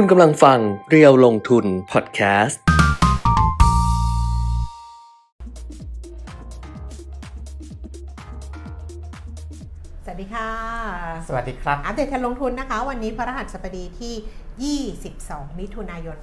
[0.00, 0.58] คุณกำลังฟัง
[0.90, 2.60] เรียวลงทุนพอดแคสต์
[10.04, 10.50] สวัสดีค่ะ
[11.28, 16.16] สวัสดีครับ อัปเดตการลงทุนนะคะ วันนี้พระรหัสบดีที่ 22 มิถุนายน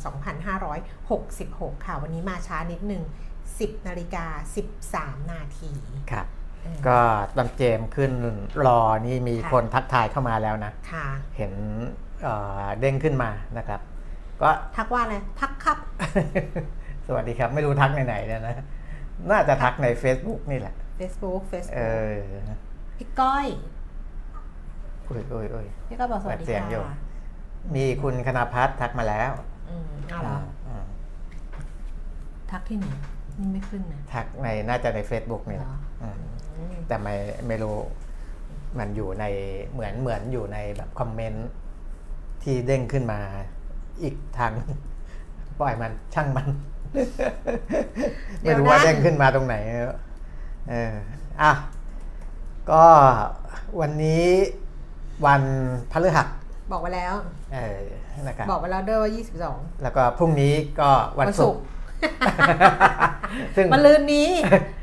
[0.90, 3.04] 2566 ค่ะ วันนี้มาช้านิดหนึ่ง
[3.46, 4.26] 10 นาฬิกา
[4.80, 5.72] 13 นาที
[6.12, 6.26] ครับ
[6.62, 7.00] เออก็
[7.38, 8.12] ตอนเจมส์ขึ้น
[8.66, 11.54] รอนี่มีค่ะคนทักทายเข้ามาแล้วนะค่ะเห็น
[12.24, 13.82] เอ่อเด้งขึ้นมานะครับ
[14.42, 15.78] ก็ทักว่าอะไรทักครับ
[17.08, 18.56] สวัสดีครับ ไม่รู้ทักไหนๆเนี่ยนะ
[19.32, 22.52] น่าจะทักใน Facebook นี่แหละ Facebook เอ Facebook อ
[22.98, 23.48] พี่ก้อย
[25.08, 26.98] อุ้ยอุ้ยอุ้ยพี่ก้อยบอกสวัสดีเปิดเสียงอยู่ค่ะ
[27.76, 29.32] มีคุณคณพัฒน์ทักมาแล้ว
[29.70, 30.38] อืมเอาเหรอ
[30.68, 30.86] อืม
[32.52, 32.88] ทักที่ไหน
[33.40, 36.20] นี่ไม่ขึ้นนะทักในน่าจะใน Facebook นี่แหละเหรออืม
[36.58, 37.16] อืมแต่ไม่
[37.48, 37.78] ไม่รู้
[38.80, 39.26] มันอยู่ใน
[39.74, 41.50] เหมือนเหมือนอยู่ในแบบคอมเมนต์
[42.44, 43.20] ที่เด้งขึ้นมา
[44.02, 44.52] อีกทาง
[45.60, 46.48] ปล่อยมันช่างมัน
[48.42, 49.56] เดี๋ไม่ยวรู้ว่านะเด้งขึ้นมาตรงไหน
[50.70, 50.94] เออ
[51.42, 51.52] อะ
[52.72, 52.84] ก็
[53.80, 54.24] วันนี้
[55.26, 55.42] วัน
[55.92, 56.28] พฤหัส
[56.72, 57.14] บอกไว้แล้ว
[57.54, 57.82] เออ
[58.28, 59.12] นะครับบอกไว้แล้วเด้อว่า
[59.84, 61.64] แล้วก็พรุ่งนี้ก็22วันวันศุศุกกร์ร์
[63.56, 64.30] ซึ่งมันลืนนี้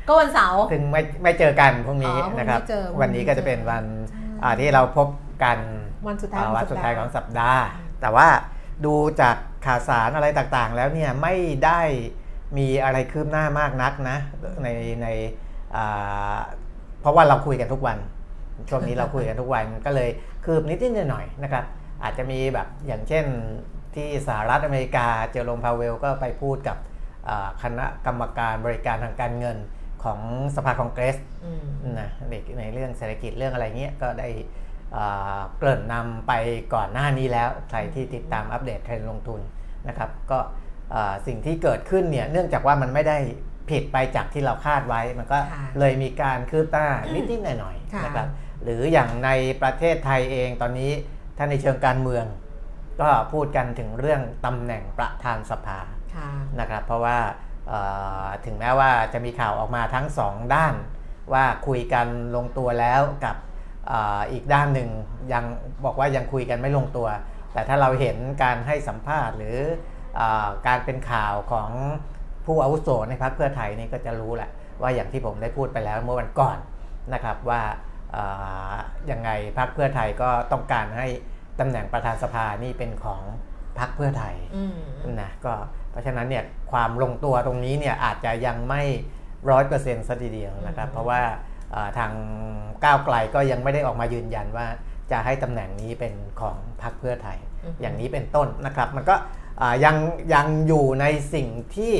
[0.07, 5.07] ก็วันเสาร์ถึงไม่ไม่เจอกันพรุ่งนี้อ๋อพรุ่งนี้นะครับเจอวันนี้ก็จะเป็นวันใช่อ่าที่เราพบ
[5.43, 5.57] กัน
[6.07, 7.63] วันสุดท้ายอ่าของวันสุดท้ายสัปดาห์ของสัปดาห์
[8.01, 8.27] แต่ว่า
[8.85, 9.35] ดูจาก
[9.65, 11.35] ข่าวสารอะไรต่างๆ แล้วเนี่ยไม่
[11.65, 11.81] ได้
[12.57, 14.17] มีอะไรคืบหน้ามากนักนะ
[14.63, 14.67] ใน
[15.01, 15.07] ใน
[15.75, 16.37] อ่า
[17.01, 17.97] เพราะว่าเราคุยกันทุกวัน
[18.69, 20.09] ช่วงนี้เราคุยกันทุกวันก็เลย
[20.45, 21.63] คืบนิดๆหน่อยๆนะครับ
[22.03, 23.25] อาจจะมีแบบอย่างเช่น
[23.95, 26.77] ที่สหรัฐอเมริกาเจอโรมพาเวลก็ไปพูดกับ
[27.27, 29.57] อ่าคณะกรรมการบริการทางการเงิน
[30.03, 30.19] ของ
[30.55, 31.51] สภาคองเกรสอื
[31.91, 34.70] มนะในในเรื่องเศรษฐกิจเรื่องอะไรเงี้ยก็ได้อ่า
[35.57, 36.33] เกริ่นนำไป
[36.73, 39.41] ก่อนหน้านี้แล้วใครที่ติดตามอัปเดตเทรนด์ลงทุน
[39.87, 40.39] นะครับก็
[40.93, 43.17] อ่าสิ่งที่เกิดขึ้นเนี่ยเนื่องจากว่ามันไม่ได้
[43.69, 48.27] ผิดไปจากที่เราคาดไว้ มันก็ค่ะเลยมีการคืบหน้านิดๆหน่อยค่ะๆนะครับ
[48.63, 49.29] หรืออย่างใน
[49.61, 50.91] ประเทศไทยเองตอนนี้
[51.37, 52.25] ถ้าในเชิงการเมือง
[53.01, 55.79] ก็พูดกันถึงเรื่องตำแหน่งประธานสภา
[56.15, 56.29] ค่ะ
[56.59, 57.17] นะครับเพราะว่า
[57.67, 57.79] เอ่
[58.23, 60.75] อถึงแม้ว่าจะมีข่าวออกมาทั้งสองด้าน
[61.33, 64.89] ว่าคุยกันลงตัวแล้วกับเอออีกด้านหนึ่ง
[65.33, 65.43] ยัง
[65.85, 67.07] บอกว่ายังคุยกันไม่ลงตัว
[67.53, 69.57] แต่ถ้าเราเห็นการให้สัมภาษณ์หรือ
[70.15, 71.69] เออการเป็นข่าวของ
[72.45, 74.49] ผู้อาวุโสในพรรคเพื่อไทยนี่ก็จะรู้แหละ
[74.81, 76.57] ว่าอย่างที่ผมได้พูดไปแล้วเมื่อวันก่อน
[77.13, 77.61] นะครับว่า
[78.11, 78.23] เอ่
[78.71, 78.73] อ
[79.11, 81.07] ยังไงพรรคเพื่อไทยก็ต้องการให้
[81.59, 83.21] ตำแหน่งประธานสภานี่เป็นของ
[83.79, 84.77] พรรคเพื่อไทยอืม
[85.21, 85.53] นะก็
[85.91, 88.83] เพราะฉะนั้นเนี่ยความลงตัวตรงนี้เนี่ยอาจจะยังไม่
[89.49, 91.50] ร้อยเปอร์เซ็นต์ซะทีเดียวนะครับอืมเพราะว่าเอ่อ
[91.97, 92.11] ทาง
[92.83, 94.67] ก้าวไกลก็ยังไม่ได้ออกมายืนยันว่า
[95.11, 97.37] จะให้ตำแหน่งนี้เป็นของพรรคเพื่อไทย
[97.81, 99.15] อย่างนี้เป็นต้นนะครับ มันก็
[99.61, 99.95] อ่ายัง
[100.33, 101.93] ยังอยู่ในสิ่งที่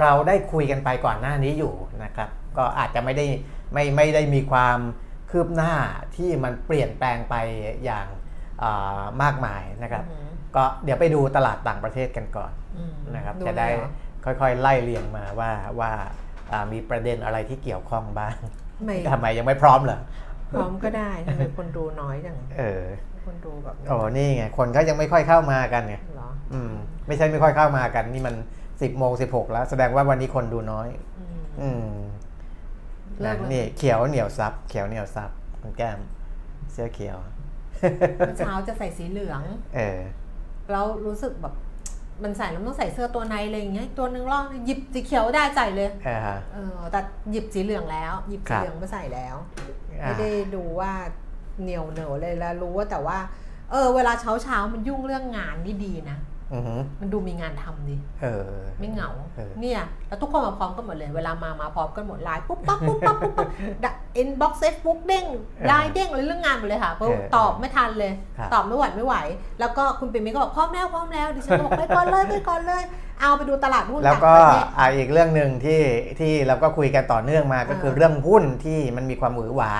[0.00, 1.74] เราได้คุยกันไปก่อนหน้านี้อยู่
[2.04, 2.28] นะครับ
[2.58, 3.26] ก็อาจจะไม่ได้
[3.72, 4.78] ไม่ไม่ได้มีความ
[5.30, 5.72] คืบหน้า
[6.16, 7.34] ที่มันเปลี่ยนแปลงไป
[7.84, 8.06] อย่าง
[8.62, 13.90] อ่ามากมายนะครับอืมก็เดี๋ยวไปดูตลาดต่างประเทศกันก่อนอืมนะครับดูจะได้เลยเหรอ
[14.40, 15.50] ค่อยๆ ไล่เรียงมาว่า
[15.80, 15.92] ว่า
[16.52, 18.36] อ่ามีประเด็นอะไรที่เกี่ยวข้องบ้าง
[18.84, 19.98] ไม่ทำไมยังไม่พร้อมเหรอ
[20.52, 22.84] พร้อมก็ได้ทำไมคนดูน้อยจังเออ
[23.26, 26.72] คนดูแบบโอ้นี่ไงคนก็ยังไม่ค่อยเข้ามากันไงเหรออืม
[27.06, 28.34] ไม่ใช่ไม่ค่อยเข้ามากัน นี่มัน
[28.66, 30.88] 10โมง16แล้ว แสดงว่าวันนี้คนดูน้อย
[31.20, 31.86] อืมอืม
[33.20, 35.98] เลินะกแล้วนี่เขียวเหนียวซับเขียวเหนียวซับคุณแก้ม
[36.72, 37.18] เสื้อเขียว
[38.18, 39.42] เมื่อเช้าจะใส่สีเหลือง
[39.76, 40.00] เออ
[40.72, 41.54] แล้วรู้สึกแบบ
[42.24, 47.00] มันใส่แล้วต้องใส่เสื้อตัวในอะไรอย่างเงี้ยตัวนึงรอบหยิบสีเขียวได้ใส่เลยเออฮะเออแต่
[47.30, 49.36] หยิบสีเหลืองแล้ว หยิบครัสีบเหลืองมาใส่แล้ว
[50.02, 50.92] อ่าไม่ได้ดูว่า
[51.62, 53.18] เหนียวเหนยวเลยแล้วรู้ว่าแต่ว่า
[53.70, 56.31] เออ เวลาเช้าเช้าๆมันยุ่งเรื่องงานนี่ดีนะอือหือ
[57.00, 63.46] มันดูมีงานทำดิเออไม่เหงาเออเนี่ยแล้วทุกคนมาพร้อมกันหมดเลย เวลามามาพร้อมกันหมดไลน์ปุ๊บปั๊บปุ๊บปั๊บปุ๊บปั๊
[63.92, 65.26] บ inbox เฟซบุ๊กเด้ง
[65.66, 69.14] ไลน์เด้งเลยเรื่องงานหมดเลยค่ะเพราะเออตอบไม่ทันเลยครับตอบไม่ไหวไม่ไหว
[69.60, 72.82] แล้วก็คุณปิ่มมิก็บอกพร้อมแล้วพร้อมแล้วดิฉันก็บอกไปก่อนเลยไปก่อนเลย
[73.20, 75.80] เอาไปดูตลาดหุ้นแล้วต่างก็ประเทศอ่าอีกเรื่องหนึ่งที่
[76.20, 79.72] ที่เราก็คุยกันต่อเนื่องมาก็คือเออเรื่องหุ้นที่มันมีความหวือหวา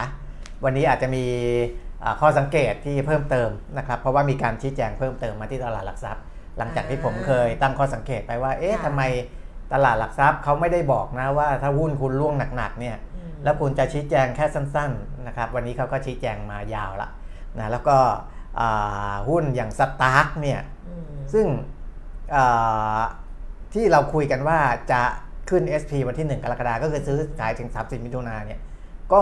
[0.65, 1.25] วันนี้อาจจะมี
[2.03, 3.49] อ่าข้อสังเกตที่เพิ่มเติม
[3.79, 6.23] นะครับเพราะว่ามีการชี้แจงเพิ่มเติมมาที่ตลาดหลักทรัพย์
[6.59, 9.03] หลังจากที่ผมเคยตั้งข้อสังเกตไปว่า เอ๊ะทำไม
[9.73, 17.09] ตลาดหลักทรัพย์เขาไม่ได้บอกนะว่าถ้าหุ้นคุณร่วงหนักๆเนี่ยอืมแล้วคุณจะชี้แจงแค่สั้นๆนะครับ วันนี้เขาก็ชี้แจงมายาวละ
[17.59, 17.97] นะแล้วก็
[18.61, 21.47] อ่าหุ้นอย่างสตาร์กเนี่ยอืมซึ่ง
[22.33, 22.45] เอ่
[22.99, 23.01] อ
[23.75, 24.59] ที่เราคุยกันว่า
[24.93, 25.03] จะ
[25.51, 28.61] ขึ้น SP วันที่ 1 กรกฎาคมก็คือซื้อขายถึง 30 มิถุนายนเนี่ย
[29.13, 29.21] ก็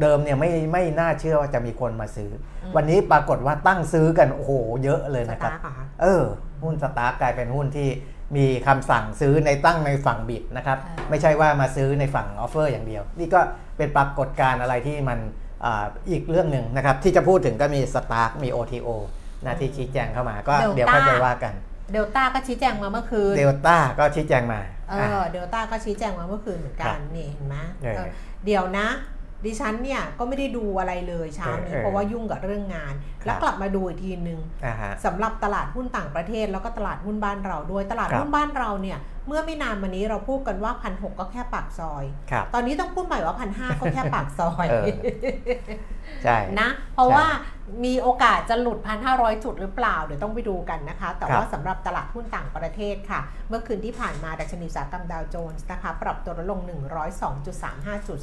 [0.00, 2.30] เดิมเนี่ยไม่ไม่น่าเชื่อว่าจะมีคนมาซื้อ
[2.62, 4.52] อมวันนี้ปรากฏว่าตั้งซื้อกันโอ้โห
[4.84, 6.22] เยอะเลยนะครับ STARK เหรอคะเออ
[6.62, 7.88] หุ้น STARK กลายเป็นหุ้นที่
[8.36, 13.40] มีคำสั่งซื้อในตั้งในฝั่ง bid นะครับค่ะไม่ใช่ว่ามาซื้อในฝั่ง offer อย่างเดียว นี่ก็
[13.76, 15.18] เป็นปรากฏการณ์อะไรที่มัน
[15.64, 18.88] อาอีกเรื่องหนึ่งนะครับ ที่จะพูดถึงก็มี STARK มี OTO
[19.44, 21.54] นะที่ชี้แจงเข้ามาก็ Delta เดี๋ยวค่อยไปว่ากัน
[21.92, 28.08] เดลต้าก็ชี้แจงมาเมื่อคืนเดลต้าก็ชี้แจงมา เออเดลต้าก็ชี้แจงมาเมื่อคืนเหมือนกัครันบนี่เห็นไหมเออเออ
[28.44, 28.86] เดี๋ยวนะ
[29.46, 32.94] ดิฉันเนี่ยก็ไม่ได้ดูอะไรเลยเช้านี้เออเออเพราะว่ายุ่งกับเรื่องงาน
[33.24, 44.86] แล้วครับกลับมาดูอีกทีนึงอ่าฮะสำหรับตลาดหุ้นต่างประเทศแล้วก็ตลาดหุ้นบ้านเราด้วยตลาดครับหุ้นบ้านเราเนี่ย เมื่อไม่นานมานี้เราพูดกันว่าพันหก็แค่ปากซอยครับตอนนี้ต้องพูดใหม่ว่าพันห้าก็แค่ปากซอยเออ
[46.22, 47.26] ใช่นะ เพราะใช่ว่า
[47.84, 48.78] มีโอกาสจะหลุด
[49.10, 56.60] 1,500 จุดหรือเปล่า เดี๋ยวต้องไปดูกันนะคะ แต่ครับว่าสำหรับตลาดหุ้นต่างประเทศค่ะ เมื่อคืนที่ผ่านมาดัชนีอุตสาหกรรมดาวโจนส์นะคะ ปรับตัวลดลง
[57.34, 58.18] 102.35จุด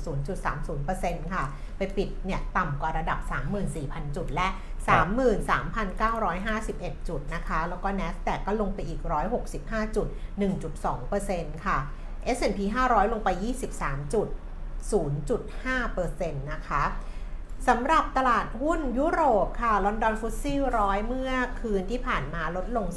[0.65, 1.43] 0.30%ค่ะ
[1.77, 3.19] ไปปิดเนี่ยต่ำกว่าระดับ
[3.67, 4.47] 34,000 จุดและ
[4.87, 9.01] 33,951 จุดนะคะ แล้วก็ NASDAQ ก็ลงไปอีก
[9.47, 10.07] 165 จุด
[10.85, 11.77] 1.2%ค่ะ
[12.37, 13.29] S&P 500 ลงไป
[13.69, 14.27] 23 จุด
[14.91, 16.83] 0.5%นะคะ
[17.67, 22.87] สำหรับตลาดหุ้นยุโรปค่ะลอนดอน FTSE ร้อยเมื่อคืนที่ผ่านมาลดลง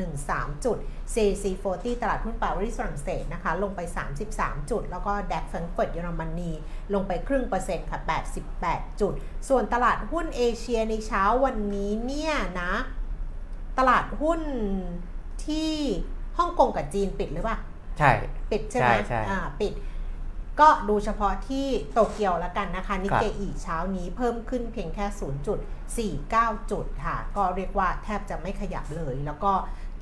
[0.00, 0.78] 10.13 จุด
[1.14, 3.80] CAC 40 ตลาดหุ้นปารีสฝรั่งเศสนะคะ ลงไป
[4.26, 6.50] 33 จุด แล้วก็ DAX แฟรงก์เฟิร์ตเยอรมนี
[6.94, 8.00] ลงไปครึ่งเปอร์เซ็นต์ค่ะ
[8.50, 9.12] 88 จุด
[9.48, 12.72] ส่วนตลาดหุ้นเอเชียในเช้าวันนี้เนี่ยนะ
[13.78, 14.40] ตลาดหุ้น
[15.46, 15.72] ที่
[16.38, 17.58] ฮ่องกงกับจีนปิดหรือเปล่า
[17.98, 18.12] ใช่
[18.50, 19.72] ปิดใช่ไหมใช่ใช่อ่าปิด
[20.60, 25.06] ก็ดูเฉพาะที่โตเกียวแล้วกันนะคะ นิครับเกอีเช้านี้เพิ่มขึ้นเพียงแค่
[26.28, 29.52] 0.49 จุดค่ะ ก็เรียกว่าแทบจะไม่ขยับเลย แล้วก็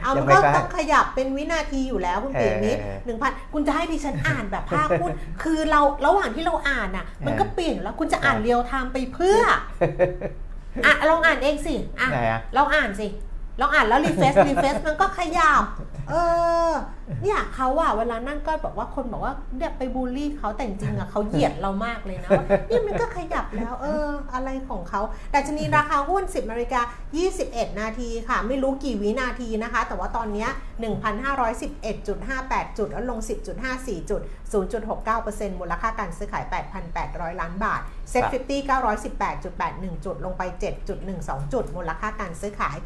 [0.03, 5.09] เอายัมันงไม่ก็ใกล้ต้องขยับเป็นวินาทีอยู่แล้วคุณเปียมิตรเออหนึ่งพันคุณจะให้ดิฉันอ่านแบบภาคพูด
[5.43, 9.39] คือเราระหว่างที่เราอ่านอะ มันก็เออเปลี่ยนแล้วคุณจะอ่านเออ real time ไปเพื่อ
[10.85, 13.07] อะลองอ่านเองสิอะไหนอะลองอ่านสิ
[13.61, 15.63] ลองอ่านแล้ว refresh refresh มันก็ขยับ
[16.09, 16.13] เอ
[16.69, 16.71] อ
[17.23, 25.01] เนี่ยเขาอะเวลานั่นก็บอกว่าคนบอกว่าเนี่ยไปบูลลี่เขาแต่จริงอะเขาเหยียดเรามากเลยนะว่านี่มันก็ขยับแล้ว เออ อะไรของเขา
[25.33, 26.81] ดัชนีราคาหุ้น 10นาฬิกา
[27.31, 30.49] 21 นาทีค่ะ ไม่รู้กี่วินาทีนะคะ แต่ว่าตอนนี้ย
[30.81, 33.19] 1,511.58 จุดแล้วลง
[33.65, 36.43] 10.54 จุด 0.69%มูลค่าการซื้อขาย
[36.93, 37.81] 8,800 ล้านบาท
[38.11, 38.29] เซ็ตครั
[38.77, 40.41] บ50 918.81 จุดลงไป
[40.97, 42.77] 7.12 จุด มูลค่าการซื้อขาย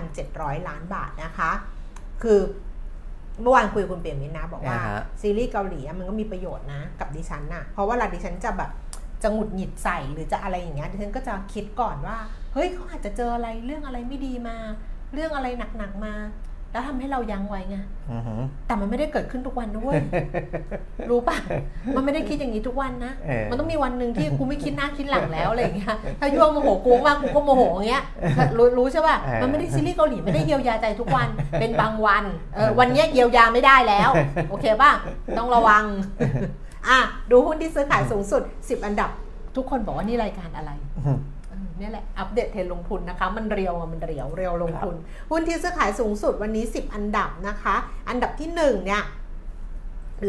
[0.00, 1.50] 5,700 ล้านบาทนะคะ
[2.22, 2.40] คือ
[3.42, 8.70] เมื่อวานคุยกับคุณเปี่ยมมินนะ บอกว่าอ่าฮะซีรีส์เกาหลีอะมันก็มีประโยชน์นะ กับดิฉันน่ะเพราะว่าเวลาดิฉันจะแบบ
[9.22, 12.16] จะหงุดหงิดใส่หรือจะอะไรอย่างเงี้ยดิฉันก็จะคิดก่อนว่า
[12.52, 14.56] เฮ้ยเขาอาจจะเจออะไรเรื่องอะไรไม่ดีมา
[15.14, 15.46] เรื่องอะไร
[15.78, 16.14] หนักๆมา
[16.76, 17.76] แล้วทำให้เรายั้งไว้ไง
[18.12, 20.00] อือหือแต่มันไม่ได้เกิดขึ้นทุกวันนะเว้ย
[21.10, 21.36] รู้ป่ะ
[21.96, 28.04] มันไม่ได้คิดอย่างนี้ทุกวันนะเออมันต้องมีวันหนึ่งที่กูไม่คิดหน้าคิดหลังแล้วอะไรอย่างเงี้ยถ้ายั่วโมโหกูมากกูก็โมโหอย่างเงี้ย
[28.56, 31.28] รู้รู้ใช่ป่ะเออมันไม่ได้ซีรีส์เกาหลีไม่ได้เยียวยาใจทุกวัน
[31.60, 34.10] เป็นบางวันเออวันเนี้ยเยียวยาไม่ได้แล้ว
[34.50, 34.90] โอเคป่ะ
[35.38, 35.84] ต้องระวัง
[36.88, 36.98] อะ
[37.30, 39.10] ดูหุ้นที่ซื้อขายสูงสุด 10 อันดับ
[39.56, 44.94] ทุกคนบอกว่านี่รายการอะไรอืมเออเนี่ยแหละ อัปเดตเทรนด์ลงทุนนะคะ มันเรียวอะมันเรียวเรียวลงทุน
[45.30, 47.74] หุ้นที่ซื้อขายสูงสุดวันนี้ 10 อันดับนะคะ
[48.08, 49.04] อันดับที่ 1 เนี่ย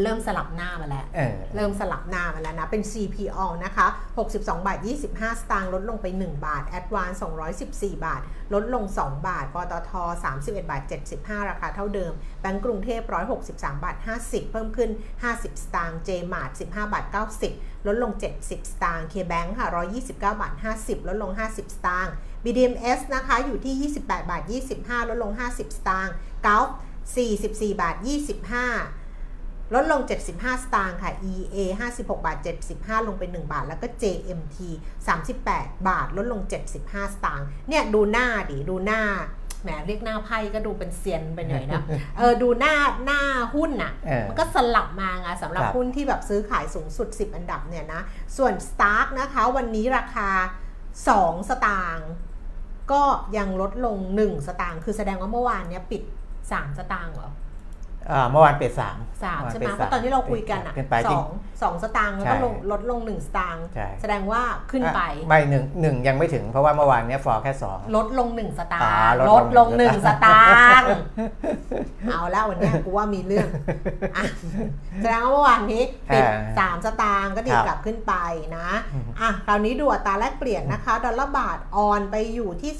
[0.02, 3.86] เริ่มสลับหน้ามาแล้วเออเริ่มสลับหน้ามาแล้วนะ เป็น CPO นะคะ
[4.22, 4.78] 62 บาท
[5.08, 7.16] 25 สตางค์ลดลงไป 1 บาท Advance
[7.60, 8.20] 214 บาท
[8.54, 9.90] ลดลง 2 บาท ปตท
[10.30, 10.82] 31 บาท
[11.14, 13.02] 75 ราคาเท่าเดิม แบงก์กรุงเทพ
[13.42, 14.90] 163 บาท 50 เพิ่มขึ้น
[15.26, 17.04] 50 สตางค์ JMart 15 บาท
[17.40, 19.66] 90 ลดลง 70 สตางค์ KBank ค่ะ
[19.98, 22.12] 129 บาท 50 ลดลง 50 สตางค์
[22.44, 24.42] BDMs นะคะ อยู่ที่ 28 บาท
[24.76, 26.14] 25 ลดลง 50 สตางค์
[26.46, 26.68] Gulf
[27.26, 27.96] 44 บาท
[28.84, 30.00] 25 ลดลง
[30.32, 31.56] 75 สตางค์ค่ะ EA
[31.90, 32.38] 56 บาท
[32.72, 34.58] 75 ลงไป 1 บาท แล้วก็ JMT
[35.22, 36.40] 38 บาท ลดลง
[36.78, 39.02] 75 สตางค์ เนี่ย ดูหน้าดิ ดูหน้า
[39.62, 41.82] แหมเรียกหน้าไพ่ก็ดูเป็นเซียนไปหน่อยนะ
[42.18, 42.74] เออดูหน้า
[43.04, 43.20] หน้า
[43.54, 48.00] หุ้นน่ะเออมันก็สลับมาไงสำหรับครับหุ้นที่แบบซื้อขายสูงสุด 10 อันดับเนี่ยนะ
[48.36, 50.30] ส่วน Stark นะคะ วันนี้ราคา
[50.88, 52.10] 2 สตางค์
[52.92, 53.02] ก็
[53.36, 56.02] ยังลดลง 1 สตางค์คือแสดงว่าเมื่อวานเนี้ยปิด
[56.40, 57.47] 3 สตางค์เหรออ่า
[58.30, 61.28] เมื่อวานเปลี่ยนสามสามเอวใช่นไหมป็เพราะตอนที่เราคุยกันอะขึ้นไปสจริองง
[61.62, 70.42] สองสตางค์แล้วใช่ก็ลงลดลงหนึ่งสตางค์ใช่แสดงว่าขึ้นไปอะไม่หนึ่งหนึ่งยังไม่ถึงเพราะว่าเมื่อวานเนี้ยฟอร์แค่สองลดลงหนึ่งสตางอ่าค์ลลดดลลงงหหนึ่นึ่งงสตา
[70.80, 70.90] งค์
[72.10, 73.48] เอาแล้ววันเนี้ยกูว่ามีเรื่อง
[74.16, 74.24] อะ
[75.02, 78.14] แสดงว่าเมื่อวานนี้ปิดอ่าสามสตางค์ก็ดีครับกลับขึ้นไป
[78.56, 82.72] นะอืมอะคราวนี้ดูอัตราแลกเปลี่ยนนะคะ ดอลลาร์บาทออนไปอยู่ที่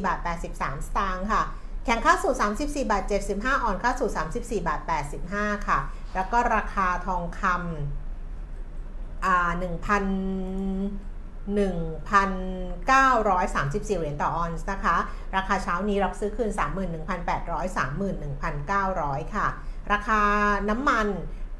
[0.00, 1.42] 34บาท83 สตางค์ค่ะ
[1.84, 3.02] แข่งค่าสู่ 34 บาท
[3.34, 4.80] 75 อ่อนค่าสู่ 34 บาท
[5.24, 5.78] 85 ค่ะ
[6.14, 9.62] แล้วก็ราคาทองคำอ่า1,000
[11.50, 14.96] 1,934 เหรียญต่อออนซ์นะคะ
[15.36, 16.50] ราคาเช้านี้รับซื้อคืน
[17.14, 17.76] 31,800
[18.60, 19.46] 31,900 ค่ะ
[19.92, 20.22] ราคา
[20.68, 21.08] น้ำมัน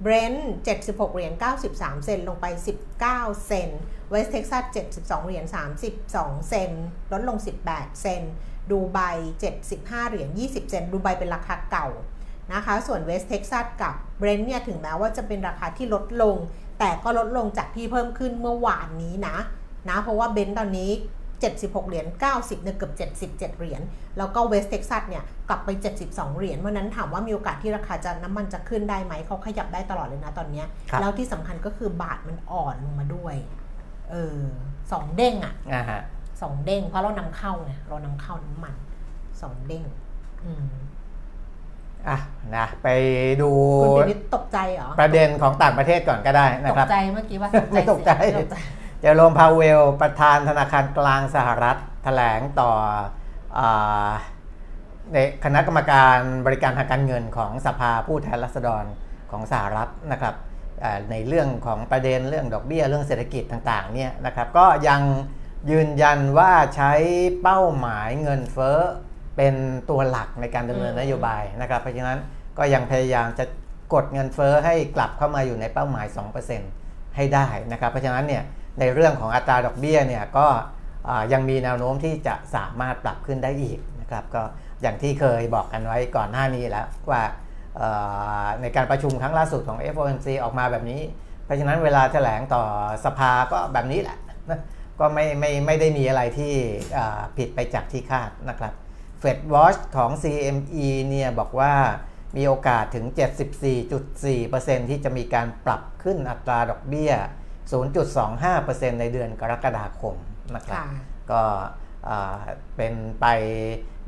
[0.02, 1.32] เบรนท์76 เหรียญ
[1.68, 2.46] 93 เซนต์ลงไป
[2.96, 3.68] 19 เซนต์
[4.10, 4.64] เวสต์เท็กซัส
[4.96, 5.44] 72 เหรียญ
[5.96, 6.70] 32 เซนต์
[7.12, 8.22] ลดลง 18 เซนต์
[8.72, 8.98] ดูไบ
[9.56, 11.88] 75 เหรียญ 20 เซนต์ดูไบเป็นราคาเก่า
[12.52, 16.36] นะคะ ส่วนเวสต์เท็กซัสกับเบรนท์เนี่ยถึงแม้ว่าจะเป็นราคาที่ลดลง
[16.78, 19.36] แต่ก็ลดลงจากที่เพิ่มขึ้นเมื่อวานนี้นะ
[19.88, 20.90] นะ เพราะว่าเบรนท์ตอนนี้
[21.40, 22.92] 76 เหรียญ 90เนี่ยเกือบ
[23.28, 23.82] 77 เหรียญ
[24.18, 25.68] แล้วก็เวสต์เท็กซัสเนี่ยกลับไป
[26.04, 33.34] 72 เหรียญวันนั้นถามว่ามีโอกาสที่ราคาจะน้ำมันจะขึ้นได้ไหม เขาขยับได้ตลอดเลยนะตอนเนี้ยครับแล้วที่สำคัญก็คือบาทมันอ่อนลงมาด้วย
[34.10, 34.38] เออ
[34.92, 36.00] สองเด้งอะอ่าฮะ
[36.40, 38.74] สองเด้ง เพราะเรานำเข้าไงเรานำเข้าน้ำมัน
[39.42, 39.84] สองเด้ง
[40.44, 40.66] อืม
[42.08, 42.18] อะ
[42.56, 42.88] นะไป
[43.42, 43.50] ดู
[43.82, 48.54] คุณปินิดตกใจเหรอ ประเด็นของต่างประเทศก่อนก็ได้ตนะกครับใจเมื่อกี้ว่าไม่ตกใจสิไม่ตกใจ
[49.00, 52.70] เจอโรมพาวเวล ประธานธนาคารกลางสหรัฐแถลงต่อ
[53.58, 54.10] อา
[55.12, 58.84] ในคณะกรรมการบริการทางการเงินของสภาผู้แทนราษฎร
[59.30, 60.34] ของสหรัฐนะครับ
[60.84, 65.00] อ่าในเรื่องของประเด็นเรื่องดอกเบี้ยเรื่องเศรษฐกิจต่างๆเนี่ยนะครับก็ยัง
[65.70, 66.92] ยืนยันว่าใช้
[67.42, 68.78] เป้าหมายเงินเฟ้อ
[69.36, 69.54] เป็น
[69.90, 72.18] ตัวหลักในการดำเนินนโยบายนะครับเพราะฉะนั้น
[72.58, 73.44] ก็ยังพยายามจะ
[73.94, 76.06] กดเงินเฟ้อให้กลับเข้ามาอยู่ในเป้าหมาย
[76.60, 78.42] 2%ให้ได้นะครับเพราะฉะนั้นเนี่ย
[78.80, 80.46] ในเรื่องของอัตราดอกเบี้ยเนี่ยก็
[81.32, 84.42] ยังมีแนวโน้มที่จะสามารถปรับขึ้นได้อีกนะครับก็
[84.82, 87.22] อย่างที่เคยบอกกันไว้ก่อนหน้านี้แล้วว่า
[88.60, 91.00] ในการประชุมครั้งล่าสุดของ FOMC ออกมาแบบนี้
[91.44, 92.62] เพราะฉะนั้นเวลาแถลงต่อ
[93.04, 94.18] สภาก็แบบนี้แหละ
[95.00, 96.54] ก็ไม่ไม่ไม่ได้มีอะไรที่
[96.96, 98.72] อ่าผิดไปจากที่คาดนะครับ
[99.22, 101.72] Fed Watch ของ CME เนี่ยบอกว่า
[102.36, 103.06] มีโอกาสถึง
[103.78, 107.12] 74.4%ที่จะมีการปรับขึ้นอัตราดอกเบี้ย
[107.86, 110.16] 0.25%ในเดือนกรกฎาคม
[110.54, 110.86] นะครับค่ะ
[111.30, 111.42] ก็
[112.08, 112.38] อ่า
[112.76, 113.26] เป็นไป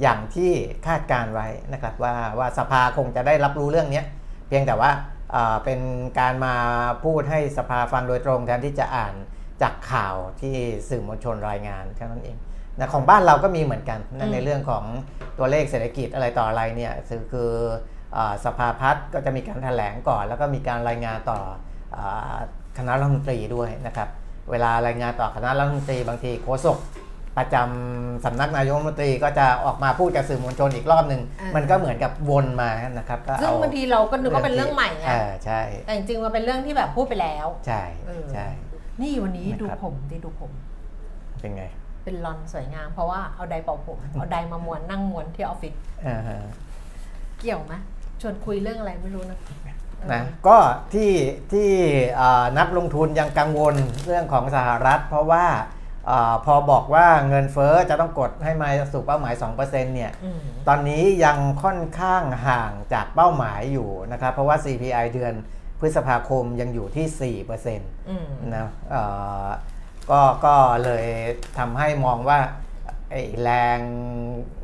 [0.03, 0.53] อย่างที่
[0.87, 4.03] คาดการไว้นะครับว่าว่าสภาคงจะได้รับรู้เรื่องนี้
[4.49, 4.91] เพียงแต่ว่า
[5.35, 5.81] อ่าเป็น
[6.21, 6.55] การมา
[7.05, 9.15] พูดให้สภาฟังโดยตรงแทนที่จะอ่าน
[9.63, 10.57] จากข่าวที่
[10.89, 12.37] สื่อมวลชนรายงานแค่นั้นเอง
[12.79, 14.85] นะของบ้านเราก็มีเหมือนกันนะอืมในเรื่องของ
[15.39, 17.51] ตัวเลขเศรษฐกิจอะไรต่ออะไรเนี่ยคือคือ
[18.17, 21.41] อาสภาพัฒน์ก็จะมีการแถลงก่อน แล้วก็มีการรายงานต่อ
[21.97, 22.39] อา
[22.79, 24.09] คณะรัฐมนตรีด้วยนะครับ
[24.51, 26.79] เวลารายงานต่อคณะรัฐมนตรีบางทีโฆษก
[27.39, 38.47] ประจำสำนักนายกรัฐมนตรีก็จะออกมาพูดกับสื่อมวลชนอีกรอบหนึ่งอ่ามัมันก็เหมือนกับวนมานะครับก็ซึ่งเอาบางทีเราก็นึกว่าเป็นเรื่องใหม่ไงเออใช่แต่จริงๆมันเป็นเรื่องที่แบบพูดไปแล้ว ใช่เออใช่
[39.01, 40.53] นี่วันนี้นะครับดูผมดิดูผม
[41.41, 41.65] เป็นไง
[42.05, 45.75] เป็นลอนสวยงาม เพราะว่าเอาไดร์เป่าผม เอาไดร์มาม้วนนั่งม้วนที่ออฟฟิศ
[46.07, 46.39] อ่าฮะ
[47.39, 47.75] เกี่ยวไหม
[48.21, 50.59] ชวนคุยเรื่องอะไรไม่รู้นะเออนะก็
[50.95, 51.13] ที่
[51.53, 51.69] ที่
[52.21, 53.75] อ่านักลงทุนยังกังวล
[54.07, 55.47] เรื่องของสหรัฐ เพราะว่า
[56.11, 65.35] อาพอบอกว่าเงินเฟ้อจะต้องกดให้มาสู่เป้าหมาย 2%เนี่ยอืมตอนนี้ยังค่อนข้างห่างจากเป้าหมายอยู่นะครับ เพราะว่า CPI เดือน
[65.83, 69.03] พฤษภาคมยังอยู่ที่4%อืมนะเอ่
[69.47, 69.49] อ
[70.11, 71.07] ก็ก็เลย
[71.59, 72.39] ทำให้มองว่า
[73.11, 73.79] ไอ้แรง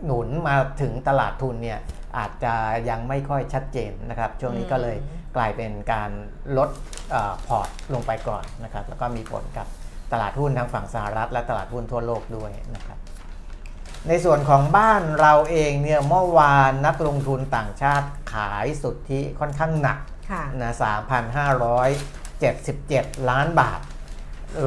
[0.04, 1.80] หนุนมาถึงตลาดทุนเนี่ย
[2.18, 2.54] อาจจะ
[2.88, 4.96] ยังไม่ค่อยชัดเจนนะครับ ช่วงนี้ก็เลย
[5.36, 6.10] กลายเป็นการ
[6.58, 6.70] ลด
[7.10, 9.66] เออพอร์ตลงไปก่อนนะครับ แล้วก็มีผลกับ
[10.12, 12.98] ตลาดหุ้นทางฝั่งสหรัฐ และตลาดหุ้นทั่วโลกด้วยนะครับ
[14.08, 20.17] ในส่วนของบ้านเราเองเนี่ยเมื่อวานนักลงทุนต่างชาติขายสุทธิค่อนข้างหนักค่ะ
[20.62, 20.72] นะ
[22.36, 23.80] 3,577 ล้านบาท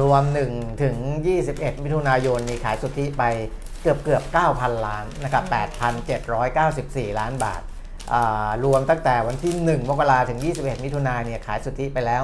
[0.00, 0.96] รวม 1 ถึง
[1.40, 3.24] 21 มิถุนายนนี่ขายสุทธิไป
[3.82, 4.22] เกือบเกือบ
[4.54, 5.44] 9,000 ล้านนะครับ
[6.52, 7.62] 8,794 ล้านบาท
[8.12, 12.22] อ่ารวมตั้งแต่วันที่ 1 มกราถึง 21 มิถุนายนเนี่ยขายสุทธิไปแล้ว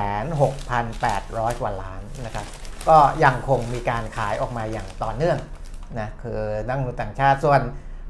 [0.00, 2.46] 16,800 กว่าล้านนะครับ
[2.88, 5.38] ก็ยังคงมีการขายออกมาอย่างต่อเนื่อง
[6.00, 7.60] นะคือนักลงทุนต่างชาติส่วน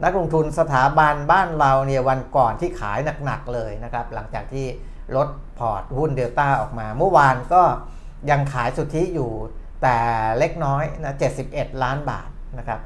[0.04, 4.66] นักลงทุนสถาบันบ้านเราเนี่ยวันก่อนที่ขายหนักๆเลยนะครับ หลังจากที่
[5.16, 5.28] ลด
[5.58, 7.62] พอร์ตหุ้นเดลต้าออกมา เมื่อวานก็
[8.30, 9.30] ยังขายสุทธิอยู่
[9.82, 9.96] แต่
[10.38, 11.14] เล็กน้อยนะ
[11.48, 12.28] 71 ล้านบาท
[12.58, 12.80] นะครับ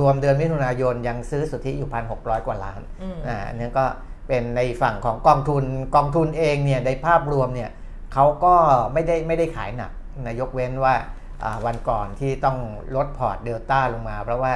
[0.00, 3.84] รวมๆเดือนมิถุนายนยังซื้อสุทธิอยู่1,600กว่าล้านอืมอ่าอันนี้ก็
[4.28, 5.64] เปเป็นในฝั่งของกองทุน
[5.94, 7.70] กองทุนเองเนี่ยในภาพรวมเนี่ย
[8.12, 8.54] เขาก็
[8.92, 10.94] ไม่ได้ไม่ได้ขายหนักนะยกเว้นว่า
[11.66, 12.58] วันก่อนที่ต้อง
[12.96, 14.52] ลดพอร์ตเดลต้าลงมา เพราะว่า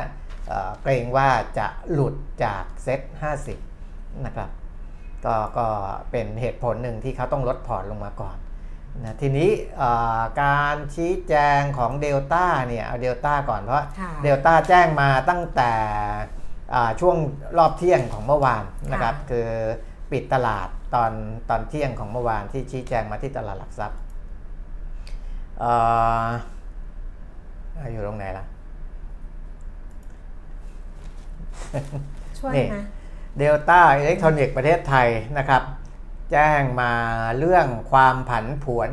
[0.82, 4.50] เกรงว่าจะหลุดจาก SET50 นะครับ
[5.24, 5.66] ก็ก็
[6.10, 8.36] เป็นเหตุผลหนึ่งที่เขาต้องลดพอร์ตลงมาก่อน
[9.04, 9.50] นะทีนี้
[10.42, 13.84] การชี้แจงของเดลต้าเนี่ยเอาเดลต้าก่อนเพราะ
[14.22, 15.72] เดลต้าแจ้งมาตั้งแต่
[17.00, 17.16] ช่วง
[17.58, 19.48] รอบเที่ยงของเมื่อวานนะครับคือ
[20.12, 21.12] ปิดตลาดตอน
[21.50, 23.98] ตอนเที่ยงของเมื่อวานที่ชี้แจงมาที่ตลาดหลักทรัพย์
[27.92, 28.44] อยู่ตรงไหนล่ะ
[32.38, 32.84] ช่วยนะ
[33.38, 35.08] เดลต้าอิเล็กทรอนิกส์ประเทศไทย
[35.38, 35.62] นะครับ
[36.32, 36.92] แจ้งมา
[37.38, 38.88] เรื่องความผันผวน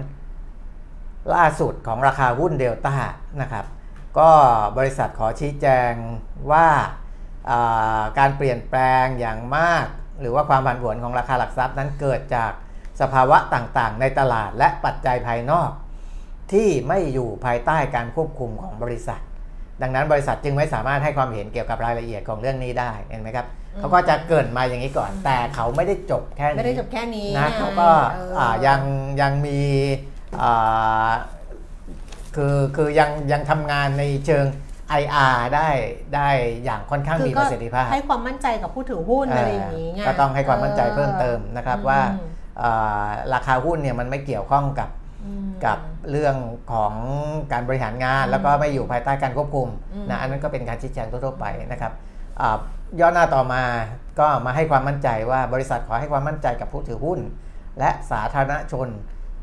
[1.33, 2.95] ล่าสุดของราคาหุ้นเดลต้า
[3.41, 3.65] นะครับ
[4.19, 4.31] ก็
[4.77, 5.91] บริษัทขอชี้แจง
[6.51, 6.67] ว่า
[8.19, 9.85] การเปลี่ยนแปลงอย่างมาก
[10.19, 12.51] หรือว่าความผันผวนของราคาหลักทรัพย์นั้นเกิดจาก
[13.01, 15.69] สภาวะต่างๆ ในตลาดและปัจจัยภายนอก
[16.53, 19.21] ที่ไม่อยู่ภายใต้การควบคุมของบริษัท
[19.81, 23.47] ดังนั้นบริษัทจึงไม่สามารถให้ความเห็นเกี่ยวกับรายละเอียดของเรื่องนี้ได้เห็นไหมครับ
[23.79, 27.89] เขาก็จะเกิดมาอย่างนี้ก่อน แต่เขาไม่ได้จบแค่นี้ไม่ได้จบแค่นี้นะเขาก็
[28.67, 28.81] ยัง
[29.21, 29.59] ยังมี
[32.35, 34.45] คือคือยังยังทำงานในเชิง
[35.01, 35.69] IR ได้
[36.15, 36.29] ได้
[36.63, 42.01] อย่างค่อนข้างมีประสิทธิภาพให้ความมั่นใจกับผู้ถือหุ้นอะไรอย่างนี้ก็ต้องให้ความมั่นใจเพิ่มเติมนะครับว่า
[43.33, 44.89] ราคาหุ้นเนี่ยมันไม่เกี่ยวข้องกับ
[45.65, 45.77] กับ
[46.11, 46.35] เรื่อง
[46.71, 46.93] ของ
[47.51, 49.67] การบริหารงาน แล้วก็ไม่อยู่ภายใต้การควบคุม
[50.09, 51.93] นะอันนั้นก็เป็นการชี้แจงทั่วไปนะครับ
[52.99, 53.63] ย่อหน้าต่อมา
[54.19, 57.19] ก็มาให้ความมั่นใจว่าบริษัทขอให้ความมั่นใจกับผู้ถือหุ้น
[57.79, 58.89] และสาธารณชน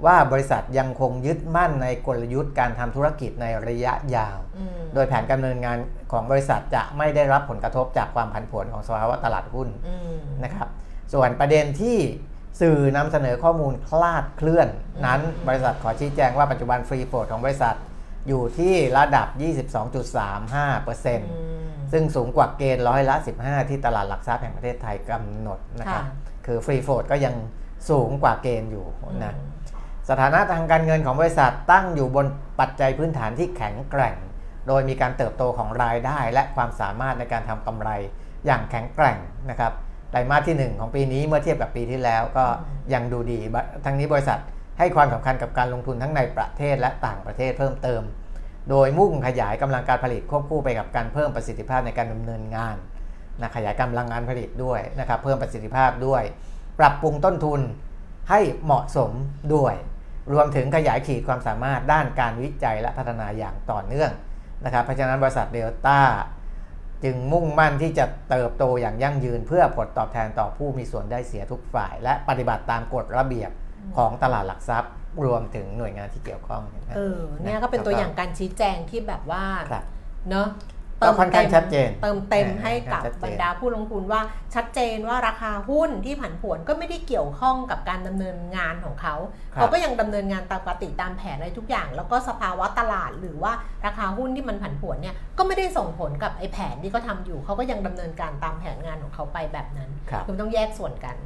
[0.06, 4.38] ว่าบริษัทยังคงยึดมั่นในกลยุทธ์การทำธุรกิจในระยะยาว
[4.94, 5.78] โดยแผนการดำเนินงาน
[6.12, 9.68] ของบริษัทจะไม่ได้รับผลกระทบจากความผันผวนของสภาวะตลาดหุ้น
[10.44, 10.68] นะครับ
[11.12, 11.98] ส่วนประเด็นที่
[12.60, 14.68] สื่อนำเสนอข้อมูลคลาดเคลื่อน
[15.06, 17.76] นั้นบริษัทขอชี้แจงว่าปัจจุบันฟรีโฟลดของบริษัท
[18.28, 19.28] อยู่ที่ระดับ
[21.00, 26.04] 22.35%ซึ่งสูงกว่าเกณฑ์ร้อยละ 15 ที่ตลาดหลักทรัพย์แห่งประเทศไทยกำหนดนะครับ
[26.46, 27.34] คือฟรีโฟลดก็ยัง
[27.90, 28.86] สูงกว่าเกณฑ์อยู่
[29.24, 29.34] นะ
[30.08, 32.26] สถานะทางการเงินของบริษัทตั้งอยู่บน
[32.60, 34.14] ปัจจัยพื้นฐานที่แข็งแกร่ง
[34.68, 37.90] โดยมีการเติบโตของรายได้และความสามารถในการทำกำไร
[38.46, 39.16] อย่างแข็งแกร่ง
[39.50, 39.72] นะครับ
[40.10, 42.46] ไตรมาสที่ 1 ของปีนี้เมื่อเทียบกับปีที่แล้วก็
[42.94, 43.38] ยังดูดี
[43.84, 44.38] ทั้งนี้บริษัท
[44.78, 48.02] ให้ความสำคัญกับการลงทุนทั้งในประเทศและต่างประเทศเพิ่มเติม
[48.70, 52.76] โดยมุ่งขยายกำลังการผลิตควบคู่ไปกับการเพิ่มประสิทธิภาพในการดำเนินงาน
[53.40, 56.22] นะขยายกำลังงานผลิตด้วยนะครับเพิ่มประสิทธิภาพด้วย
[56.78, 57.60] ปรับปรุงต้นทุน
[58.30, 59.10] ให้เหมาะสม
[59.54, 59.74] ด้วย
[60.32, 64.10] รวมถึงขยายขีดความสามารถด้านการวิจัยและพัฒนาอย่างต่อเนื่อง
[64.64, 66.00] นะครับเพราะฉะนั้นบริษัทเดลต้า
[67.04, 73.50] จึงมุ่งมั่นที่จะเติบโตอย่างยั่งยืน เพื่อผลตอบแทนต่อผู้มีส่วนได้เสียทุกฝ่าย และปฏิบัติตามกฎระเบียบ
[73.96, 74.92] ของตลาดหลักทรัพย์
[75.24, 76.62] รวมถึงหน่วยงานที่เกี่ยวข้อง
[76.96, 79.44] เออเนี่ยก็เป็นตัวอย่างการชี้แจงที่แบบว่า
[80.30, 80.48] เนาะ
[81.00, 84.20] เติมเต็มชัดเจนเติมเต็มให้กับบรรดาผู้ลงทุนว่า
[84.54, 89.14] ชัดเจนว่าราคาหุ้นที่ผันผวนก็ไม่ได้เกี่ยวข้องกับการดำเนินงานของเขา
[89.54, 93.52] เขาก็ยังดำเนินงานตามปกติตามแผนอะไรทุกอย่าง แล้วก็สภาวะตลาดหรือว่า
[93.86, 99.90] ราคาหุ้นที่มันผันผวนเนี่ยก็ไม่ได้ส่งผลกับไอ้แผนที่เขาทาอยู่เขาก็ยังดำเนินการตามแผนงานของเขาไปแบบนั้น
[100.26, 101.16] คือต้องแยกส่วนกัน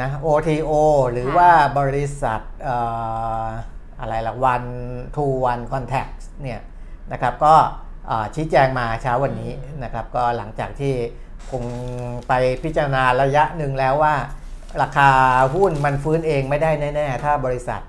[0.00, 0.72] นะ OTO
[1.12, 1.48] หรือว่า
[1.78, 2.40] บริษัท
[4.00, 4.62] อะไรละวัน
[5.16, 6.06] ทูวันคอนแทค
[6.42, 6.60] เนี่ย
[7.12, 7.54] นะครับก็
[8.34, 9.52] ชี้แจงมาเช้าวันนี้
[9.84, 10.94] นะครับ ก็หลังจากที่
[11.50, 11.64] คง
[12.28, 12.32] ไป
[12.64, 14.14] พิจารณาระยะหนึ่งแล้วว่า
[14.82, 15.10] ราคา
[15.54, 17.80] หุ้นมันฟื้นเองไม่ได้แน่ๆ ถ้าบริษัท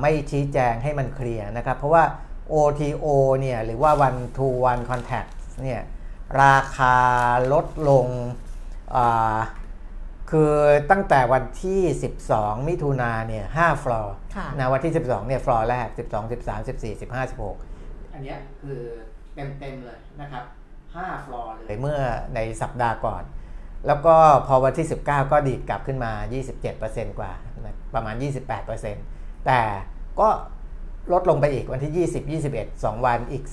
[0.00, 2.04] ไม่ชี้แจงให้มันเคลียร์นะครับ เพราะว่า
[2.52, 3.06] OTO
[3.40, 5.30] เนี่ยหรือว่า one to one contact
[5.62, 5.82] เนี่ย
[6.42, 6.96] ราคา
[7.52, 8.06] ลดลง
[10.30, 10.52] คือ
[10.90, 11.80] ตั้งแต่วันที่
[12.24, 14.16] 12 มิถุนาเนี่ย5ฟลอร์
[14.58, 18.82] นะวันที่ 12เนี่ยฟลอร์แรก 12 13 14 15 16 อันนี้คือ
[19.60, 20.44] เต็มๆเลยนะครับ
[20.84, 22.00] 5ฟลอร์เลยเมื่อ
[22.34, 23.22] ในสัปดาห์ก่อน
[23.86, 26.12] แล้วก็พอวันที่ 19 ก็ดีดกลับขึ้นมา
[26.64, 27.32] 27%กว่า
[27.94, 28.14] ประมาณ
[28.80, 29.60] 28%แต่
[30.20, 30.28] ก็
[31.12, 32.08] ลดลงไปอีกวันที่
[32.40, 33.44] 20 21 2 วันอีก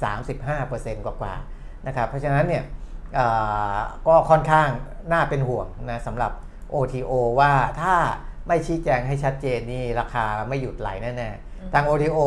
[0.49, 2.63] 35%กว่าๆนะครับเพราะฉะนั้นเนี่ย
[4.07, 4.69] ก็ค่อนข้าง
[5.11, 6.31] น่าเป็นห่วงนะสำหรับ
[6.73, 7.95] OTO ว่าถ้า
[8.47, 12.19] ไม่ชี้แจงให้ชัดเจนนี่ราคาไม่หยุดไหลแน่ๆทาง OTO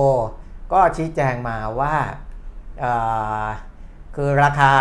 [0.73, 1.97] ก็ชี้แจงมาว่า
[4.17, 4.73] คือราคา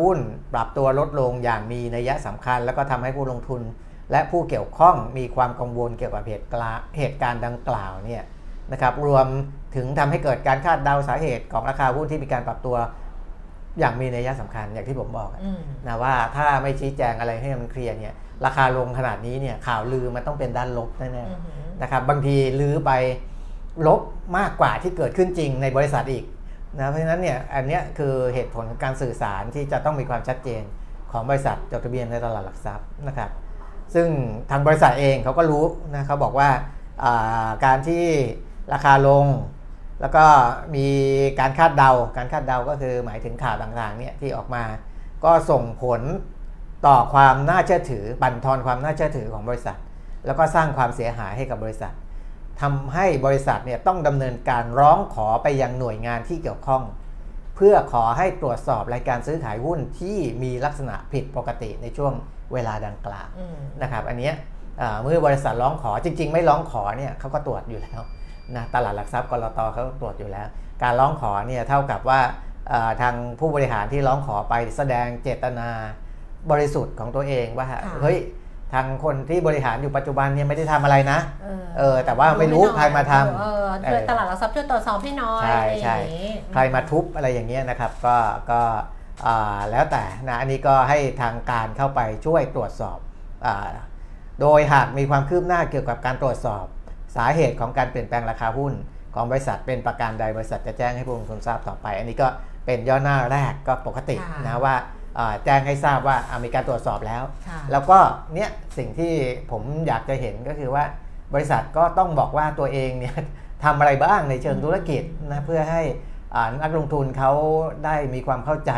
[0.00, 0.18] หุ้น
[0.52, 3.62] ปรับตัวลดลงอย่างมีนัยสำคัญ แล้วก็ทำให้ผู้ลงทุน
[4.10, 6.46] และผู้เกี่ยวข้องมีความกังวลเกี่ยวกับเหตุ
[6.98, 8.22] เหตุการณ์ดังกล่าวเนี่ย
[8.72, 9.26] นะครับรวม
[9.76, 12.76] ถึงทำให้เกิดการคาดเดาสาเหตุของราคาหุ้นที่มีการปรับตัว
[13.78, 22.92] อย่างมีนัยสำคัญอย่างที่ผมบอกอะอืมนะว่าถ้าไม่ชี้แจงอะไรให้มันเคลียร์เนี่ยราคาลงขนาดนี้เนี่ยข่าวลือมันต้องเป็นด้านลบแน่อือหือๆนะครับบางทีลือไป
[23.86, 24.00] ลบ
[24.38, 26.24] มากกว่าที่เกิดขึ้นจริงในบริษัทอีก
[26.78, 30.62] นะเพราะฉะนั้นเนี่ยอันนี้คือเหตุผลของการสื่อสารที่จะต้องมีความชัดเจน
[31.12, 33.30] ของบริษัทจดทะเบียนในตลาดหลักทรัพย์นะครับ
[33.94, 34.08] ซึ่ง
[34.50, 36.50] ทางบริษัทเองเขาก็รู้นะเขาบอกว่า
[37.04, 38.04] อ่าการที่
[38.72, 39.26] ราคาลง
[40.00, 40.24] แล้วก็
[40.74, 40.86] มี
[41.40, 44.64] การคาดเดา การคาดเดาก็คือหมายถึงข่าวต่างๆเนี่ยที่ออกมา
[45.24, 46.00] ก็ส่งผล
[46.86, 49.78] ต่อความน่าเชื่อถือ บั่นทอนความน่าเชื่อถือของบริษัท
[50.26, 51.92] แล้วก็สร้างความเสียหายให้กับบริษัท
[52.60, 56.82] ทำให้บริษัทเนี่ยต้องดำเนินการร้องขอไปยังหน่วยงานที่เกี่ยวข้อง
[57.56, 62.12] เพื่อขอให้ตรวจสอบรายการซื้อขายหุ้นที่มีลักษณะผิดปกติในช่วง
[62.52, 64.34] เวลาดังกล่าวอืมนะครับ อันเนี้ย
[64.78, 68.00] เอ่อเมื่อบริษัทร้องขอจริง ๆ ไม่ร้องขอเนี่ยเขาก็ตรวจอยู่แล้ว
[68.56, 70.46] นะตลาดหลักทรัพย์กรตเขาก็ตรวจอยู่แล้ว
[70.82, 72.20] การร้องขอเนี่ยเท่ากับว่า
[72.68, 75.68] เอ่อทางผู้บริหารที่ร้องขอไปแสดงเจตนา
[76.50, 78.18] บริสุทธิ์ของตัวเองว่าค่ะเฮ้ย
[78.74, 88.16] ทางคนที่บริหารอยู่ปัจจุบันเนี่ยไม่ได้ทำอะไรนะเออเออ แต่ว่าไม่รู้ใครมาทำเออช่วยตลาดหลักทรัพย์ช่วยตรวจสอบให้หน้อย ใช่อะไรอใช่ย่างนี้ใครมาทุบอะไรอย่างเงี้ยนะครับ ก็
[88.50, 88.60] ก็
[89.26, 92.98] อ่าแล้วแต่นะ อันนี้ก็ให้ทางการเข้าไปช่วยตรวจสอบ
[93.46, 93.54] อา
[94.40, 96.64] โดยหากมีความคืบหน้าเกี่ยวกับการตรวจสอบ
[97.16, 98.72] สาเหตุของการเปลี่ยนแปลงราคาหุ้น
[99.14, 102.28] ของบริษัทเป็นประการใดบริษัทจะแจ้งให้ผู้ลงทุนทราบต่อไป อันนี้ก็
[102.66, 104.99] เป็นย่อหน้าแรกก็ปกติค่ะนะว่าอ่า
[105.44, 107.98] แจ้งให้ทราบว่าอ่ามีการตรวจสอบแล้วค่ะแล้วก็
[108.34, 109.12] เนี่ยสิ่งที่
[109.50, 110.84] ผมอยากจะเห็นก็คือว่า
[111.34, 113.16] บริษัทก็ต้องบอกว่าตัวเองเนี่ย
[113.64, 115.82] ทำอะไรบ้างในเชิงธุรกิจนะเพื่อให้
[116.34, 117.32] อ่านักลงทุนเขา
[117.84, 118.72] ได้มีความเข้าใจ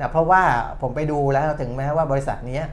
[0.00, 0.42] นะเพราะว่า
[0.82, 2.64] ผมไปดูแล้วถึงแม้ว่าบริษัทเนี้ย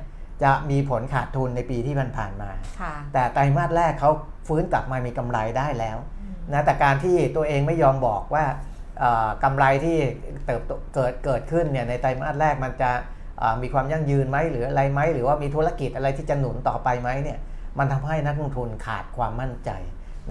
[0.43, 4.11] จะมีผลขาดทุนในปีที่ผ่านๆมาค่ะแต่ไตรมาสแรกเขา
[4.47, 5.97] ฟื้นกลับมามีกำไรได้แล้ว
[6.53, 8.76] นะแต่การที่ตัวเองไม่ยอมบอกว่าเอ่อ
[9.43, 9.97] กำไรที่
[10.45, 12.91] เติบโตเกิดเกิดขึ้นเนี่ยในไตรมาสแรกมันจะ
[13.61, 17.39] มีความยั่งยืนไหมหรืออะไรไหมหรือว่ามีธุรกิจอะไรที่จะหนุนต่อไปไหมเนี่ย
[17.79, 19.69] มันทำให้นักลงทุนขาดความมั่นใจ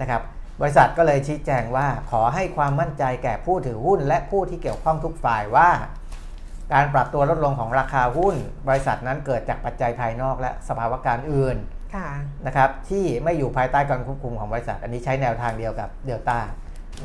[0.01, 0.21] นะครับ
[0.61, 5.69] บริษัทก็เลยชี้แจงว่าขอให้ความมั่นใจแก่ผู้ถือหุ้น และผู้ที่เกี่ยวข้องทุกฝ่ายว่า
[6.73, 8.35] การปรับตัวลดลงของราคาหุ้น
[8.67, 12.07] บริษัทนั้นเกิดจากปัจจัยภายนอกและสภาวะการอื่นะ
[12.47, 16.39] นะครับที่ไม่อยู่ภายใต้การควบคุมของบริษัท อันนี้ใช้แนวทางเดียวกับเดลต้า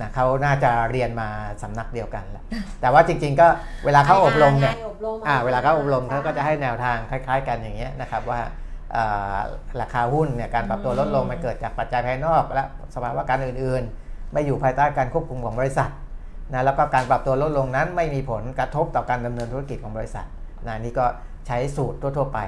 [0.00, 1.28] นะเขาน่าจะเรียนมา
[1.62, 2.44] สำนักเดียวกันแหละ
[2.80, 3.48] แต่ว่าจริง ๆ ก็
[3.84, 8.40] เวลาเขาอบรมเนี่ยให้อบรมอ่าเวลาเขาอบรมเขาก็จะให้แนวทางคล้าย ๆ กันอย่างเงี้ยนะครับว่า
[8.96, 9.38] อ่า
[9.80, 12.62] ราคาหุ้นเนี่ยการปรับตัวลดลงมันเกิดจากปัจจัยภายนอก และ
[12.94, 15.90] สภาวะการอื่นๆ ไม่อยู่ภายใต้การควบคุมของบริษัท
[16.52, 20.26] นะแล้วก็การปรับตัวลดลงนั้นไม่มีผลกระทบต่อการดำเนินธุรกิจของบริษัท
[20.66, 21.06] นะนี่ก็
[21.46, 22.40] ใช้สูตรทั่วๆไป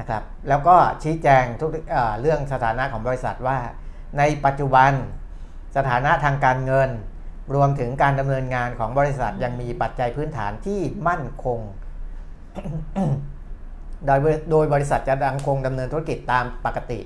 [0.00, 3.58] นะครับแล้วก็ชี้แจงทุกเอ่อเรื่องสถานะของบริษัทว่า
[4.18, 4.92] ในปัจจุบัน
[5.76, 6.90] สถานะทางการเงิน
[7.54, 11.60] รวมถึงการดำเนินงานของบริษัทยังมีปัจจัยพื้นฐานที่มั่นคง
[14.06, 14.18] โดย
[14.50, 17.00] โดยบริษัทจะยังคงดำเนินธุรกิจตามปกติ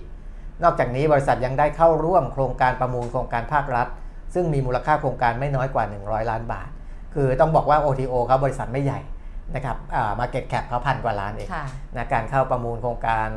[0.62, 3.88] นอกจากนี้บริษัทยังได้เข้าร่วมโครงการประมูลโครงการภาครัฐ
[4.35, 6.68] ซึ่งมีมูลค่าโครงการไม่น้อยกว่า 100 ล้านบาท
[7.14, 9.00] คือต้องบอกว่า OTO เขาบริษัทไม่ใหญ่
[9.55, 9.76] นะครับ
[10.19, 13.29] market cap เขาพันกว่าล้านเองค่ะนะการเข้าประมูลโครงการ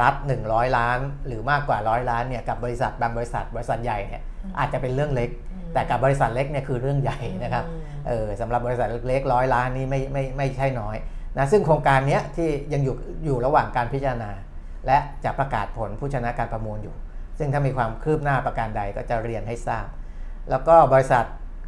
[0.00, 0.14] รัฐ
[0.46, 4.22] 100 ล้าน หรือมากกว่า 100 ล้านเนี่ยกับบริษัทบางบริษัทบริษัทใหญ่เนี่ย
[4.58, 5.30] อาจจะเป็นเรื่องเล็ก
[5.74, 10.96] แต่กับบริษัทเล็กเนี่ยคือเรื่องใหญ่นะครับอืมเออสำหรับบริษัทเล็กร้อยล้านนี่ไม่ไม่ไม่ใช่น้อย
[11.38, 14.30] นะซึ่งโครงการเนี้ยที่ยังอยู่อยู่ระหว่างการพิจารณา
[14.86, 16.94] และจะประกาศผลผู้ชนะการประมูลอยู่
[17.38, 19.86] ซึ่งถ้ามีความคืบหน้าประการใดก็จะเรียนให้ทราบ
[20.50, 21.24] แล้วก็บริษัท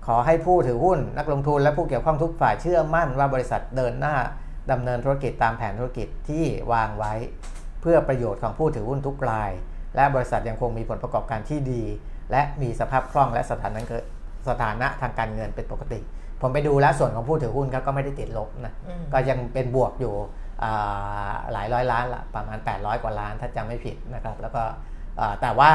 [0.07, 4.17] ขอให้ผู้ถือหุ้นนักลงทุนและผู้เกี่ยวข้องทุกฝ่ายเชื่อมั่นว่าบริษัทเดินหน้า
[4.71, 7.13] ดำเนินธุรกิจตามแผนธุรกิจที่วางไว้
[7.81, 9.51] เพื่อประโยชน์ของผู้ถือหุ้นทุกราย
[9.97, 11.85] และบริษัทยังคงมีผลประกอบการที่ดี
[12.31, 14.05] และมีสภาพคล่องและสถานะเกิด
[14.49, 16.01] สถานะทางการเงินเป็นปกติ
[16.41, 20.15] ผมไปดูแล้วส่วนของผู้ถือหุ้นเขาก็ไม่ได้ติดลบนะอืมก็ยังเป็นบวกอยู่
[20.63, 24.63] อ่าหลายร้อยล้านละประมาณ 800 กว่าล้านถ้าจำไม่ผิดนะครับ แล้วก็
[25.21, 25.71] อ่าแต่ว่า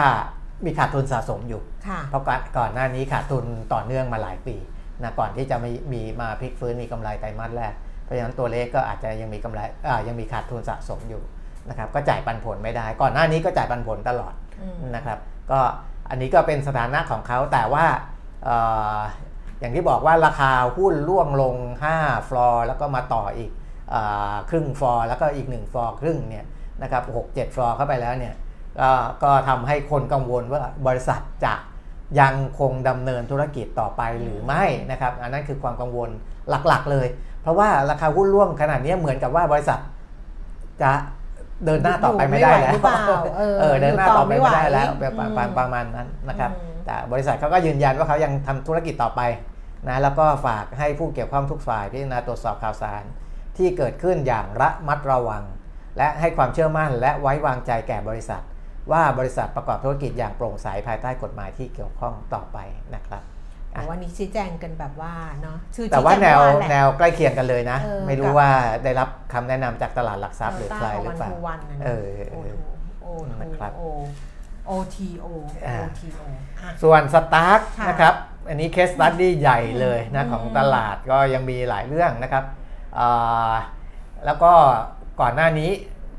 [0.66, 4.56] มีขาดทุนสะสมอยู่ค่ะเพราะก่อนก่อนหน้านี้ขาดทุนต่อเนื่องมาหลายปี
[5.04, 11.24] นะก่อนที่จะมีมีมาพลิกฟื้นมีกำไรไตรมาสแรก เพราะฉะนั้นตัวเลขก็อาจจะยังมีกำไรอ่ายังมีขาดทุนสะสมอยู่
[11.70, 15.20] นะครับก็จ่ายปันผลไม่ได้ ก่อนหน้านี้ก็จ่ายปันผลตลอดอืมนะครับ
[15.52, 15.60] ก็
[16.14, 17.86] อันนี้ก็เป็นสถานะของเขาแต่ว่า
[18.48, 18.50] อ
[19.60, 21.56] อย่างที่บอกว่าราคาหุ้นร่วงลง
[21.94, 23.52] 5 ฟลอร์แล้วก็มาต่ออีก
[23.94, 23.96] อ
[24.50, 26.46] ครึ่งฟลอร์แล้วก็อีก 1 ฟลอร์ครึ่งเนี่ย
[26.84, 28.34] นะครับหกเจ็ดฟลอร์เข้าไปแล้วเนี่ย
[28.80, 28.92] ก็
[29.24, 31.54] ก็ทำให้คนกังวลว่าบริษัทจะ
[32.20, 36.10] ยังคงดำเนินธุรกิจต่อไปหรือไม่นะครับอันนั้นคือความกังวล
[36.68, 37.08] หลักๆเลย
[37.42, 39.80] เพราะว่าราคาหุ้นร่วงขนาดนี้เหมือนกับว่าบริษัท
[40.82, 40.92] จะ
[41.66, 43.00] เดินหน้าต่อไปไม่ได้แล้วอยู่ไม่ไหวหรือเปล่า
[43.38, 49.22] เออเออเดินหน้าต่อไปไม่ได้แล้วอยู่แบต่บอไม่ไหวประมาณประมาณนั้นนะครับอืมแต่บริษัทเขาก็ยืนยันว่าเขายังทำธุรกิจต่อไป
[49.88, 53.04] นะแล้วก็ฝากให้ผู้เกี่ยวข้องทุกฝ่ายพิจารณาตรวจสอบข่าวสาร
[53.58, 55.44] ที่เกิดขึ้นอย่างระมัดระวัง
[55.98, 58.42] และให้ความเชื่อมั่นและไว้วางใจแก่บริษัท
[58.92, 62.58] ว่าบริษัทประกอบธุรกิจอย่างโปร่งใสภายใต้กฎหมายที่เกี่ยวข้องต่อไป
[62.96, 63.24] นะครับ
[63.74, 68.50] แต่วันนี้ชี้แจงกันแบบว่าเนาะชื่อแต่ว่าชี้แนจงวเมื่อหละแนวใกล้เคียงกันเลยนะเออไม่รู้กับว่า
[68.84, 72.56] ได้รับคำแนะนำจากตลาดหลักทรัพย์หรือใครหรือเปล่าวันทูวันเออโอเออ
[73.02, 73.84] โอทูนะครับโอ
[74.68, 75.28] โอทีโอ
[75.68, 76.22] อ่าโอทีโอ
[76.60, 78.16] อะส่วนสตาร์ค่ะนะครับ
[78.50, 82.44] อันนี้เคสตัดดี้ใหญ่เลยนะอืมของตลาดก็ยังมีหลายเรื่องนะครับ
[83.00, 83.54] อ่า
[84.26, 84.52] แล้วก็
[85.22, 85.70] ก่อนหน้านี้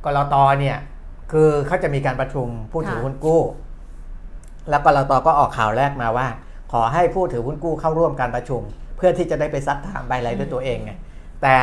[0.04, 0.78] กรตเนี่ย
[1.32, 3.42] คือเขาจะมีการประชุมผู้ถือหุ้นกู้
[4.70, 6.26] แล้วกรตก็ออกข่าวแรกมาว่า
[6.76, 8.62] ขอให้ผู้ถือหุ้นกู้เข้าร่วมการประชุม
[8.96, 10.92] เพื่อที่จะได้ไปซักถามใบไรด้วยตัวเองไง
[11.42, 11.56] แต่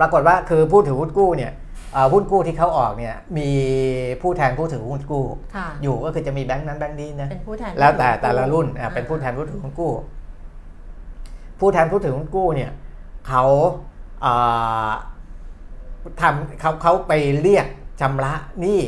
[0.00, 1.52] ปรากฏว่าคือผู้ถือหุ้นกู้เนี่ย
[1.92, 3.48] เอ่อหุ้นกู้ที่เขาออกเนี่ยมี
[4.22, 5.24] ผู้แทนผู้ถือหุ้นกู้
[5.56, 9.92] ค่ะอยู่ก็คือจะมีแบงค์นั้นแบงค์นี้นะเป็นผู้แทนแล้วแต่แต่ละรุ่นอะอ่าเป็นผู้แทนผู้ถือหุ้นกู้
[11.60, 12.70] ผู้แทนผู้ถือหุ้นกู้เนี่ย
[13.28, 13.44] เขา
[14.24, 14.90] อ่า
[16.20, 17.66] ทำเขาเขาไปเรียก
[18.00, 18.80] ชำระหนี้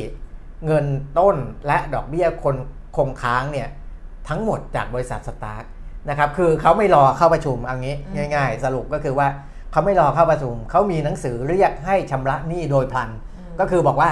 [0.65, 0.85] เงิน
[1.19, 1.35] ต้น
[1.67, 2.55] และดอกเบี้ยคน
[2.95, 3.69] คงค้างเนี่ย
[4.29, 5.63] ทั้งหมดจากบริษัทสตาร์ท
[6.09, 7.95] นะครับคือเขาไม่รอเข้าประชุมเอันนี้
[8.35, 9.27] ง่าย ๆ สรุปก็คือว่า
[9.71, 13.09] เขาไม่รอเข้าประชุมเขามีหนังสือเรียกให้ชำระหนี้โดยพลัน
[13.59, 14.09] ก็คือบอกว่า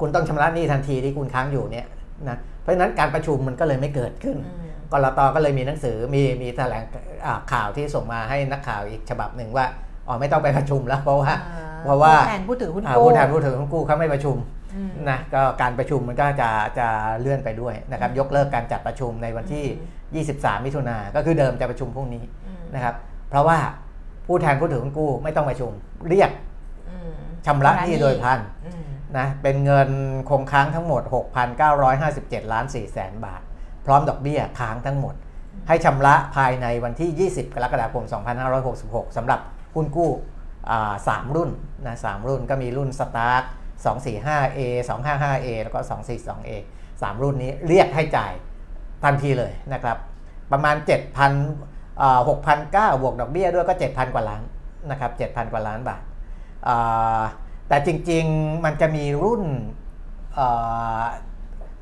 [0.00, 1.86] คุณต้องชำระหนี้ทันทีที่คุณค้างอยู่เนี่ย
[2.28, 6.84] นะเพราะฉะนั้นการประชุมมันก็เลยไม่เกิดขึ้นอืมกรตก็เลยมีหนังสือมีมีแถลง
[7.26, 9.66] อ่าข่าวที่ส่งมาให้นักข่าวอีกฉบับหนึ่งว่า
[10.08, 14.53] อ๋อไม่ต้องไปประชุมแล้วเพราะว่าอ่เพราะว่าผู้แทนผู้ถือหุ้นอ่ากู้ผู้แทนผู้ถือหุ้นกู้เขาไม่ประชุมอืม
[15.10, 16.88] นะก็การประชุมมันก็จะจะ
[17.20, 22.94] เลื่อนไปด้วยนะครับยกเลิกการจัดประชุมในวันที่ 23 มิถุนาก็คือเดิมจะประชุมพรุ่งนี้อืมนะครับ
[23.28, 23.58] เพราะว่า
[24.26, 25.72] ผู้แทนผู้ถือหุ้นกู้ไม่ต้องประชุม
[26.08, 26.30] เรียก
[26.90, 27.12] อืม
[27.46, 28.84] ชำระหนี้โดยพลันอืม
[29.18, 29.88] นะเป็นเงิน
[30.30, 31.02] คงค้างทั้งหมด
[31.76, 33.42] 6,957 ล้าน4แสนบาท
[33.86, 35.14] พร้อมดอกเบี้ยค้างทั้งหมด
[35.68, 38.04] ให้ชำระภายในวันที่ 20 กรกฎาคม
[38.60, 39.40] 2566สำหรับ
[39.74, 40.10] หุ้นกู้
[40.70, 41.50] อ่าสามรุ่น
[41.86, 43.44] นะสามรุ่นก็มีรุ่น Start
[43.84, 46.50] 245A 255A แล้วก็ 242A
[47.02, 48.32] สามรุ่นนี้เรียกให้จ่าย
[49.04, 49.96] ทันทีเลยนะครับ
[50.52, 50.76] ประมาณ
[51.38, 52.20] 7,000อ่า
[52.96, 54.42] 6,900บวกดอกเบี้ยด้วยก็ 7,000 กว่าล้าน
[54.90, 56.02] นะครับ7,000 กว่าล้านบาท
[56.68, 57.22] อ่า
[57.68, 59.42] แต่จริงๆมันจะมีรุ่น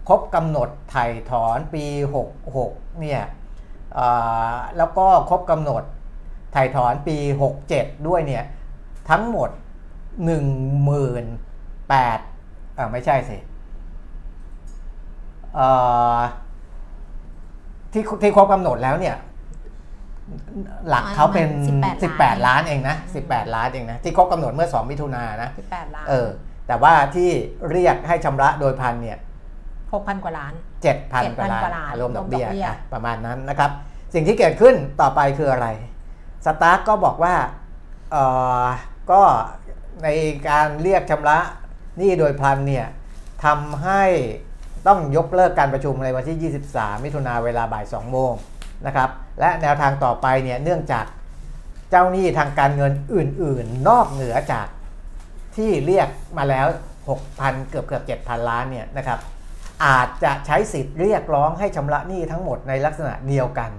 [0.09, 1.85] ครบกำหนดไถ่ถอนปี
[2.43, 3.23] 66 เนี่ย
[4.77, 5.83] แล้วก็ครบกำหนด
[6.53, 7.17] ไถ่ถอนปี
[7.63, 8.45] 67 ด้วยเนี่ย
[9.11, 9.51] ทั้งหมด
[11.93, 13.37] 18,000อ่าไม่ใช่สิ
[15.55, 15.69] เอ่
[16.17, 16.19] อ
[17.93, 19.17] ที่ที่ครบกำหนดแล้วเนี่ย
[20.89, 21.49] หลักเขาเป็น
[21.99, 26.29] 18 ล้านเองนะ18 ล้านเองนะ ที่ครบกำหนดเมื่อ 2 มิถุนายนนะสิบแปดล้านเออ
[26.67, 27.31] แต่ว่าที่
[27.71, 29.19] เรียกให้ชำระโดยพันเนี่ย
[29.93, 30.53] หกพันกว่าล้าน
[30.93, 33.71] 7,000 กว่าล้านกว่าล้านรวมดอกเบี้ยรวมดอกเบี้ยอะประมาณนั้นนะครับ
[34.15, 35.67] สิ่งที่เกิดขึ้นต่อไปคืออะไร
[36.47, 37.35] สตาร์ก็บอกว่า
[38.13, 38.25] เอ่
[38.63, 38.65] อ
[39.11, 39.23] ก็
[40.03, 40.09] ใน
[40.49, 41.62] การเรียกชำระห
[42.01, 42.87] นี้โดยพลันเนี่ย
[43.45, 44.05] ทำให้
[44.87, 48.33] ต้องยกเลิกการประชุมในวันที่ 23 มิถุนาเวลาบ่าย 2 โมง
[48.87, 51.07] นะครับ และแนวทางต่อไปเนี่ยเนื่องจาก
[51.91, 54.67] เจ้าหนี้ทางการเงินอื่น ๆ นอกเหนือจาก
[55.57, 56.67] ที่เรียกมาแล้ว
[57.19, 59.19] 6,000 เกือบเกือบ7,000 ล้านเนี่ยนะครับ
[59.85, 63.71] อาจจะใช้สิทธิ์เรียกร้องให้ชำระหนี้ทั้งหมดในลักษณะเดียวกัน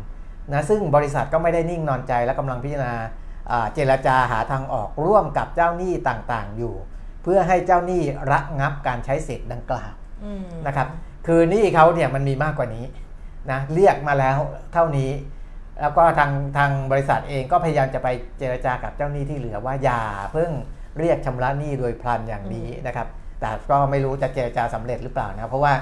[0.51, 2.95] นะซึ่งบริษัทก็ไม่ได้นิ่งนอนใจและกำลังพิจารณา
[3.73, 6.75] เจรจาหาทางออกร่วมกับเจ้าหนี้ต่างๆ อยู่
[7.23, 9.91] เพื่อให้เจ้าหนี้ระงับการใช้สิทธิ์ดังกล่าว
[10.23, 10.87] อืมนะครับ
[11.27, 12.85] คือหนี้เขาเนี่ยมันมีมากกว่านี้
[13.51, 14.37] นะเรียกมาแล้ว
[14.73, 15.11] เท่านี้
[15.81, 18.07] แล้วก็ทางทางบริษัทเองก็พยายามจะไป
[18.39, 20.01] เจรจากับเจ้าหนี้ที่เหลือว่าอย่า
[20.33, 20.51] เพิ่ง
[20.99, 23.07] เรียกชำระหนี้โดยพลันอย่างนี้นะครับ
[23.41, 25.73] แต่ก็ไม่รู้จะเจรจาสำเร็จหรือเปล่านะเพราะว่า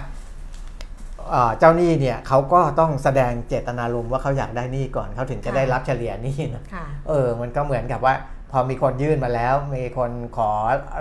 [1.29, 8.13] เอ่อเจ้าหนี้เนี่ยเขาก็ต้องแสดงเจตนารมณ์ว่าเขาอยากได้หนี้ก่อนเขาถึงจะได้รับเฉลี่ยหนี้นะค่ะเออมันก็เหมือนกับว่า
[8.51, 10.51] พอมีคนยื่นมาแล้ว มีคนขอ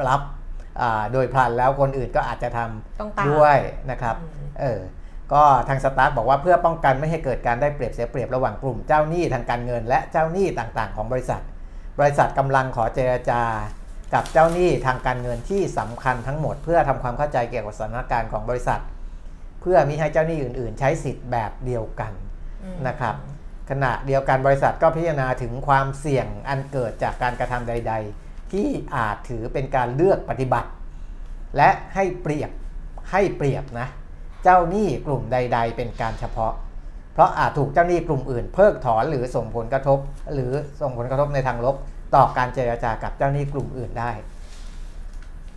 [0.09, 0.21] รับ
[0.81, 2.59] อ่าโดยพลันแล้วคนอื่นก็อาจจะท
[3.01, 3.57] ต้องตามำด้วย
[3.91, 4.81] นะครับอืมเออ
[5.33, 11.43] ก็ทางสตาร์ทบอกว่าเพื่อป้องกันไม่ให้เกิดการได้เปรียบเสียเปรียบระหว่างกลุ่มเจ้าหนี้ทางการเงิน และเจ้าหนี้ต่างๆ ของบริษัท
[12.01, 13.43] บริษัทกำลังขอเจรจา
[14.15, 18.81] กับเจ้าหนี้ทางการเงินที่สำคัญทั้งหมด เพื่อทำความเข้าใจเกี่ยวกับสถานการณ์ของบริษัท
[19.61, 22.13] เพื่อมิให้เจ้าหนี้อื่น ๆ ใช้สิทธิ์แบบเดียวกัน
[22.65, 23.15] อืมนะครับ
[23.71, 30.69] ขณะเดียวกันบริษัทก็พิจารณาถึงความเสี่ยงอันเกิดจากการกระทำใด ๆ ที่อาจถือเป็นการเลือกปฏิบัติ
[31.57, 32.51] และให้เปรียบ
[33.11, 33.89] ให้เปรียบนะ
[34.45, 36.53] เจ้าหนี้กลุ่มใด ๆ เป็นการเฉพาะ
[37.13, 39.99] เพราะอาจถูกเจ้าหนี้กลุ่มอื่น เพิกถอนหรือส่งผลกระทบ
[40.35, 41.77] หรือส่งผลกระทบในทางลบ
[42.15, 44.13] ต่อการเจรจากับเจ้าหนี้กลุ่มอื่นได้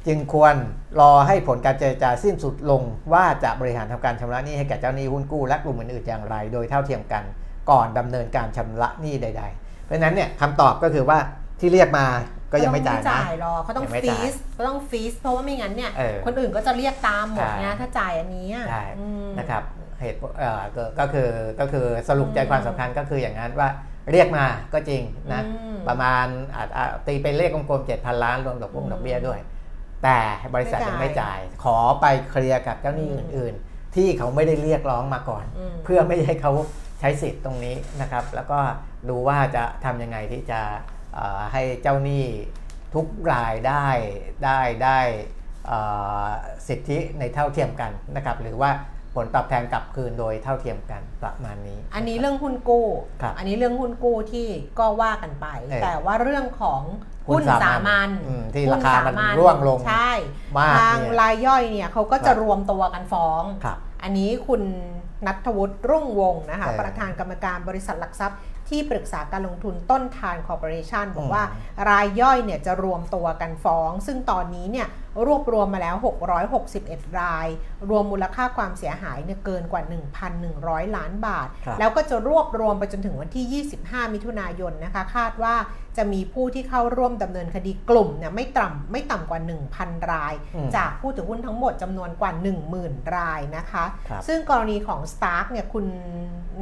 [0.07, 0.55] จึงควร
[0.99, 2.81] รอให้ผลการเจรจาสิ้นสุดลง
[3.13, 7.23] ว่าจะบริหารทำการชำระหนี้ให้แก่เจ้าหนี้หุ้นกู้และกลุ่มอื่นๆอย่างไร โดยเท่าเทียมกัน
[7.69, 11.17] ก่อนดำเนินการชำระหนี้ใด ๆ เพราะฉะนั้นเนี่ยคำตอบก็คือว่า
[11.59, 12.07] ที่เรียกมา
[12.51, 19.63] ก็ยังไม่จ่ายเขานะจ่ายหรอกเขาต้องยังไม่ฟีจ่ายสก็ต้องฟีสเพราะว่าไม่งั้นเนี่ยเออคนอื่นก็จะเรียกตามหมดใช่นะถ้าจ่ายอันนี้อะใช่อืมนะครับ
[20.01, 23.69] เหตุเอ่อก็ก็คือก็คือสรุปใจอืมความสำคัญก็คืออย่างนั้นว่า
[24.11, 25.01] เรียกมาก็จริง
[25.33, 29.39] นะอืมประมาณอาจอาจตีเป็นเลขกลมๆ7,000ล้านรวมดอกบุ้งอืมดอกเบี้ยด้วย
[30.03, 30.19] แต่
[30.53, 36.51] บริษัทไม่ยังจ่ายไม่จ่ายขอไปเคลียร์กับเจ้าหนี้อืมอื่นๆ ที่เขาไม่ได้เรียกร้องมาก่อนอืมเพื่อไม่ให้เขา
[36.99, 38.59] ใช้สิทธิ์ตรงนี้นะครับ แล้วก็
[39.09, 40.61] ดูว่าจะทำยังไงที่จะ
[41.15, 42.25] เอ่อให้เจ้าหนี้
[42.95, 43.87] ทุกรายได้
[44.45, 44.99] ได้ได้
[45.67, 45.79] เอ่
[46.23, 46.27] อ
[46.67, 48.71] สิทธิในเท่าเทียมกันนะครับ หรือว่า
[49.15, 52.87] ผลตอบแทนกลับคืนโดยเท่าเทียมกันประมาณนี้ อันนี้เรื่องหุ้นกู้
[53.21, 54.47] ครับอันนี้เรื่องหุ้นกู้ที่
[54.79, 56.81] ก็ว่ากันไปเออแต่ว่าเรื่องของ
[57.27, 60.11] หุ้หุ้นนสาสามัมัญญอืมที่หุ้ราคามันสญร่วงลงใช่
[60.57, 64.61] มากทางเนี่ยรายย่อยเนี่ยเขาก็คจะรับรวมตัวกันฟ้องครับอันนี้คุณ
[65.27, 71.43] นัทวุฒิรุ่งวงศ์นะคะเออประธานกรรมการบริษัทหลักทรัพย์ที่ปรึกษาการลงทุนต้นทานคอร์ปอเรชันบอกว่า
[71.89, 74.87] รายย่อยเนี่ยจะรวมตัวกันฟ้อง ซึ่งตอนนี้เนี่ย
[75.27, 75.95] รวบรวมมาแล้ว
[76.57, 77.47] 661 ราย
[77.89, 79.81] รวมมูลค่าความเสียหายเนี่ยเกินกว่า
[80.39, 85.55] 1,100 ล้านบาทครับแล้วก็จะรวบรวมไปจนถึงวันที่ 25 มิถุนายนนะคะ คาดว่า
[85.97, 89.39] จะมีผู้ที่เข้าร่วมดำเนินคดีกลุ่มเนี่ยไม่ต่ำไม่ต่ำกว่า
[89.75, 92.31] 1,000 รายอืมจากผู้ถือหุ้นทั้งหมดจำนวนกว่า
[92.73, 95.85] 10,000 รายนะคะครับซึ่งกรณีของ Stark เนี่ยคุณ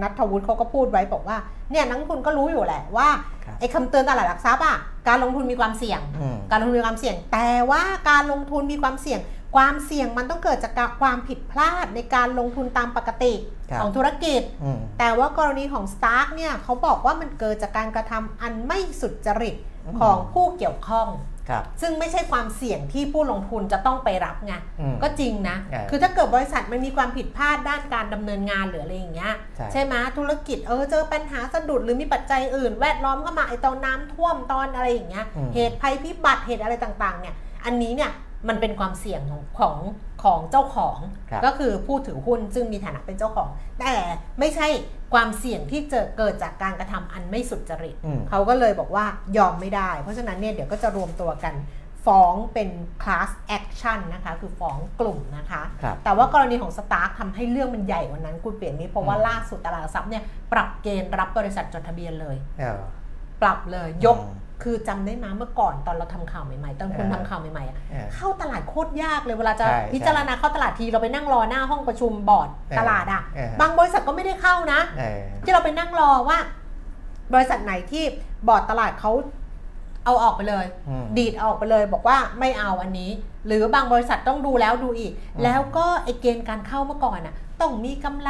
[0.01, 1.37] นัทวุฒิเขาก็พูดไว้บอกว่า
[1.71, 3.09] เนี่ยนักลงทุนก็รู้อยู่แหละว่า
[3.40, 9.19] ครับ ไอ้คำเตือนตลาดหลักทรัพย์อะการลงทุนมีความเสี่ยง อืม การลงทุนมีความเสี่ยง แต่ว่าการลงทุนมีความเสี่ยง
[9.55, 13.33] ความเสี่ยงมันต้องเกิดจากการความผิดพลาดในการลงทุนตามปกติ
[13.71, 21.31] ครับ ของธุรกิจ อืม แต่ว่ากรณีของ Stark เนี่ยเขาบอกว่ามันเกิดจากการกระทำอันไม่สุจริตอืม ของผู้เกี่ยวข้องครับ
[21.82, 29.34] ซึ่งไม่ใช่ความเสี่ยงที่ผู้ลงทุนจะต้องไปรับไงอืมก็จริงนะเออคือถ้าเกิดบริษัทมันมีความผิดพลาดด้านการดำเนินงานหรืออะไรอย่างเงี้ย
[29.71, 38.12] ใช่ไหมธุรกิจเออเจอปัญหาสะดุดหรือมีปัจจัยอื่น แวดล้อมเข้ามาไอตอนน้ำท่วมตอนอะไรอย่างเงี้ยอืมเหตุภัยพิบัติเหตุอะไรต่างๆเนี่ยอันนี้เนี่ย
[38.49, 39.77] มันเป็นความเสี่ยงของของ
[40.23, 40.97] ของเจ้าของ
[41.30, 43.47] ครับก็คือผู้ถือหุ้นซึ่งมีฐานะเป็นเจ้าของ
[43.80, 43.93] แต่
[44.39, 44.67] ไม่ใช่
[45.13, 49.06] ความเสี่ยงที่จะเกิดจากการกระทำอันไม่สุจริตอืมเขาก็เลยบอกว่า
[49.38, 51.56] ยอมไม่ได้ เพราะฉะนั้นเนี่ยเดี๋ยวก็จะรวมตัวกัน
[52.06, 52.69] ฟ้องเป็น
[53.04, 60.23] class action นะคะ คือฟ้องกลุ่มนะคะครับแต่ว่ากรณีของ Stark ทำให้เรื่องมันใหญ่กว่านั้นคุณเปลี่ยนนี้เพราะว่าอืมล่าสุดตลาดหลักทรัพย์เนี่ย
[60.54, 62.82] ปรับเกณฑ์รับบริษัทจดทะเบียนเลยเออ
[63.41, 76.38] ปรับเลยยกอืม คือจำได้มาเมื่อก่อนตอนเราทำข่าวใหม่ๆ ตอนคุณเออทำข่าวใหม่ๆอะเออเข้าตลาดโคตรยากเลยเวลาจะใช่พิจารณาเข้าตลาดทีเราไปนั่งรอหน้าห้องประชุมบอร์ดเออตลาดอะเออบางบริษัทก็ไม่ได้เข้านะเออที่เราไปนั่งรอว่า
[77.34, 78.04] บริษัทไหนที่
[78.47, 79.12] บอร์ดตลาดเขา
[80.06, 83.12] เอาออกไปเลยอืมดีดออกไปเลยบอกว่าไม่เอาอันนี้
[83.47, 88.30] หรือบางบริษัทต้องดูแล้วดูอีกอืมแล้วก็ไอเกณฑ์การเข้าเมื่อก่อนน่ะ ต้องมีกำไร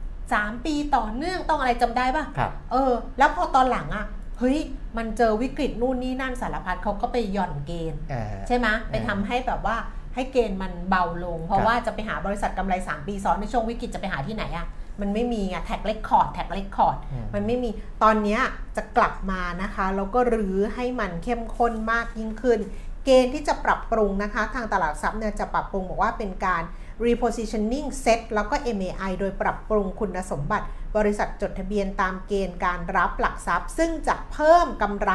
[0.00, 4.06] 3ปีต่อเนื่องต้องอะไรจำได้ปะครับเออ แล้วพอตอนหลังอะ
[4.38, 4.58] เฮ้ย
[4.96, 9.76] มันเจอวิกฤตนู่นนี่นั่นสารพัดเขาก็ไปหย่อนเกณฑ์เออใช่ไหมไปเออทำให้แบบว่า
[10.14, 14.66] ให้เกณฑ์มันเบาลง เพราะครับว่าจะไปหาบริษัทกำไร 3 ปีซ้อนในช่วงวิกฤตจะไปหาที่ไหนอะ
[15.00, 17.70] มันไม่มีอะ track record track record อืมมันไม่มี
[18.02, 18.40] ตอนเนี้ย
[18.76, 22.58] จะกลับมานะคะแล้วก็รื้อให้มันเข้มข้นมากยิ่งขึ้น
[23.04, 26.62] เกณฑ์ที่จะปรับปรุงนะคะ ทางตลาดหลักทรัพย์เนี่ยจะปรับปรุงบอกว่าเป็นการ
[27.04, 35.12] repositioning SET แล้วก็ MAI โดยปรับปรุงคุณสมบัติบริษัทจดทะเบียนตามเกณฑ์การรับหลักทรัพย์ ซึ่งจะเพิ่มกำไร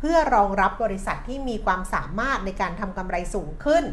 [0.00, 3.84] เพื่อรองรับบริษัทที่มีความสามารถในการทำกำไรสูงขึ้น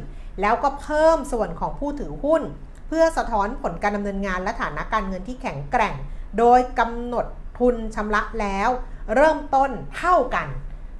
[0.41, 2.43] แล้วก็เพิ่มส่วนของผู้ถือหุ้น
[2.87, 5.95] เพื่อสะท้อนผลการดำเนินงานและฐานะการเงินที่แข็งแกร่ง
[6.39, 7.25] โดยกำหนด
[7.59, 8.69] ทุนชำระแล้ว
[9.15, 10.47] เริ่มต้นเท่ากัน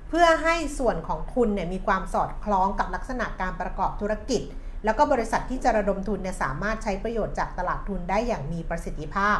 [0.09, 4.41] เพื่อให้ส่วนของทุนเนี่ยมีความสอดคล้องกับลักษณะการประกอบธุรกิจ
[4.85, 9.37] แล้วก็บริษัทที่จะระดมทุนเนี่ยสามารถใช้ประโยชน์จากตลาดทุนได้อย่างมีประสิทธิภาพ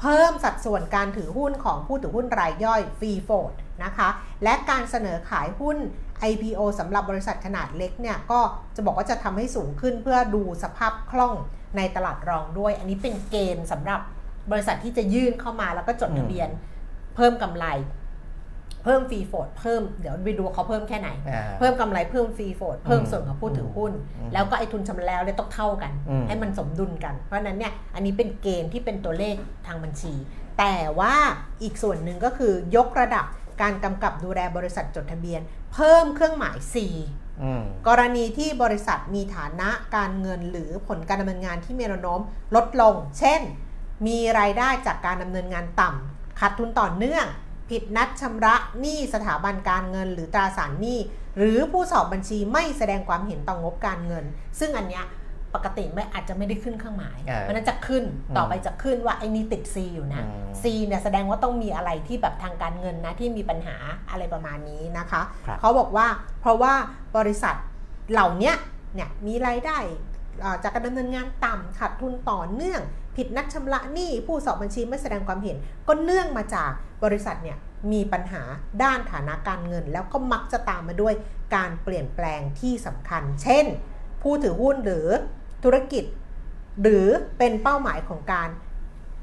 [0.00, 3.52] เพิ่มสัดส่วนการถือหุ้นของผู้ถือหุ้นรายย่อยฟรีโฟด
[3.84, 4.08] นะคะ
[4.44, 5.78] และการเสนอขายหุ้น
[6.30, 8.40] IPO สำหรับบริษัทขนาดเล็กเนี่ยก็
[8.76, 11.34] จะบอกว่าจะทำให้สูงขึ้นเพื่อดูสภาพคล่อง
[11.76, 14.00] ในตลาดรองด้วย อันนี้เป็นเกณฑ์สำหรับ
[14.50, 16.48] บริษัทที่จะยื่นเข้ามาแล้วก็จดทะเบียน
[17.16, 17.66] เพิ่มกำไร
[18.84, 29.34] เพิ่มฟรีโฟดเพิ่มเดี๋ยวไปดูว่าเขาเพิ่มแค่ไหนอ่าเพิ่มกำไรเพิ่มฟรีโฟดเพิ่มส่วนของผู้ถือหุ้นอืมแล้วก็ไอทุนชำระแล้วเนี่ยต้องเท่ากันอืมให้มันสมดุลกัน เพราะฉะนั้นเนี่ยอันนี้เป็นเกณฑ์ที่เป็นตัวเลข
[29.66, 30.14] ทางบัญชี
[30.58, 31.14] แต่ว่า
[31.62, 33.24] อีกส่วนหนึ่งก็คือยกระดับ
[33.62, 35.40] การกำกับดูแลบริษัทจดทะเบียน
[35.72, 36.74] เพิ่มเครื่องหมาย C
[37.42, 42.20] อืมกรณีที่บริษัทมีฐานะการเงินหรือผลการดำเนินงานที่มีแนวโน้ม
[42.56, 43.40] ลดลง เช่น
[44.06, 47.26] มีรายได้จากการดำเนินงานต่ำขาดทุนต่อเนื่อง
[47.70, 50.98] ผิดนัดชำระหนี้สถาบันการเงิน หรือตราสารหนี้
[51.38, 54.24] หรือผู้สอบบัญชีไม่แสดงความเห็นต่องงบการเงิน
[54.58, 55.04] ซึ่งอันเนี้ย
[55.54, 63.76] ปกติไม่อาจจะไม่ได้ขึ้นเครื่องหมายอ่าเพราะฉะนั้นจะขึ้นอืมต่อไปจะขึ้นว่าไอ้นี่ติด C อยู่นะอืม C เนี่ยแสดงว่าต้องมีอะไรที่แบบทางการเงินนะที่มีปัญหา
[64.10, 66.06] อะไรประมาณนี้นะคะครับเขาบอกว่า
[66.40, 66.72] เพราะว่า
[67.16, 67.54] บริษัท
[68.12, 68.54] เหล่าเนี้ย
[68.94, 69.78] เนี่ยมีรายได้
[70.40, 72.82] เอ่อจากการดำเนินงานต่ำขาดทุนต่อเนื่อง
[73.20, 75.56] ผิดนัดชำระหนี้ผู้สอบบัญชีไม่แสดงความเห็น
[75.88, 76.70] ก็เนื่องมาจาก
[77.04, 77.58] บริษัทเนี่ย
[77.92, 78.42] มีปัญหา
[78.82, 81.14] ด้านฐานะการเงิน แล้วก็มักจะตามมาด้วย
[81.54, 83.66] การเปลี่ยนแปลงที่สำคัญ เช่น
[84.22, 85.08] ผู้ถือหุ้นหรือ
[85.64, 86.04] ธุรกิจ
[86.82, 87.08] หรือ
[87.38, 88.48] เป็นเป้าหมายของการ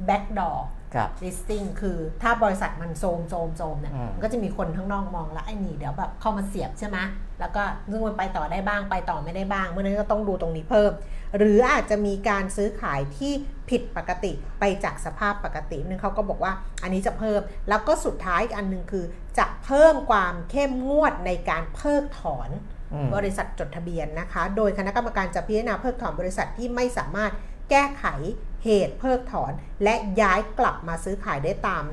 [0.10, 0.58] backdoor
[0.96, 6.98] ครับ listing คือถ้าบริษัทมันโทรมโทรมโทรมเนี่ยอืมมันก็จะมีคนข้างนอกมองแล้วไอ้นี่เดี๋ยวแบบเข้ามาเสียบใช่ไหม
[7.40, 10.92] แล้วก็ซึ่งมันไปต่อได้บ้างไปต่อไม่ได้บ้าง เมื่อนั้นก็ต้องดูตรงนี้เพิ่ม
[11.38, 13.34] หรืออาจจะมีการซื้อขายที่
[13.70, 17.40] ผิดปกติไปจากสภาพปกตินึงเขาก็บอกว่าอันนี้จะเพิ่ม
[17.70, 19.06] แล้วก็สุดท้ายอีกอันหนึ่งคือ
[19.40, 22.50] จะเพิ่มความเข้มงวดในการเพิกถอน
[22.94, 27.32] อืมบริษัทจดทะเบียนนะคะ โดยคณะกรรมการจะพิจารณาเพิกถอนบริษัทที่ไม่สามารถ
[27.70, 28.06] แก้ไข
[28.68, 29.52] เหตุเพิกถอน
[29.84, 31.84] และย้ายกลับมาซื้อขายได้ตาม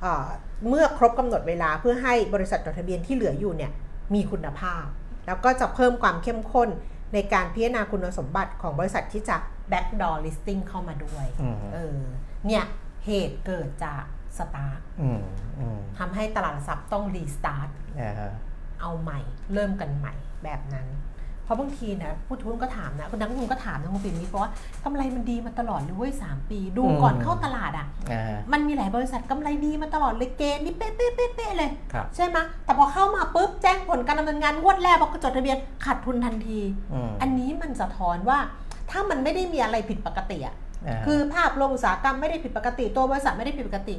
[0.00, 0.26] เอ่อ
[0.68, 3.72] เมื่อครบกำหนดเวลาเพื่อให้บริษัทจดทะเบียนที่เหลืออยู่เนี่ย
[4.14, 4.84] มีคุณภาพ
[5.26, 6.68] แล้วก็จะเพิ่มความเข้มข้น
[7.14, 9.36] ในการพิจารณาคุณสมบัติของบริษัทที่จะ
[9.72, 11.98] backdoor listing เข้ามาด้วยอืมเออ
[12.46, 12.64] เนี่ย
[13.06, 14.02] เหตุเกิดจาก
[14.38, 15.22] สตาร์อืม
[15.58, 17.68] อืมทำให้ตลาดหลักทรัพย์ต้องรีสตาร์ท
[18.00, 18.32] อ่าฮะ
[18.80, 19.20] เอาใหม่
[19.52, 20.86] เริ่มกันใหม่แบบนั้น
[21.48, 24.50] เพราะบางทีนะผู้ทุนก็ถามนะคุณนักลงทุนก็ถามนะคุณปิ่นนี้เพราะว่า
[24.84, 36.60] กำไรมันดีมาตลอดเลยเว้ยสามปี ดูก่อนเข้าตลาดอะอ่าฮะมันมีหลายบริษัทกำไรดีมาตลอดเลยเกณฑ์นี่เป๊ะเป๊ะเป๊ะเป๊ะเลยครับใช่ไหมแต่พอเข้ามาปุ๊บแจ้งผลการดำเนินงานงวดแรกพอจดทะเบียนขาดทุนทันที
[36.92, 38.38] อืมอันนี้มันสะท้อนว่า
[38.90, 43.96] ถ้ามันไม่ได้มีอะไรผิดปกติอะาฮะคือภาพรวมอุตสาหกรรมไม่ได้ผิดปกติ ตัวบริษัทไม่ได้ผิดปกติ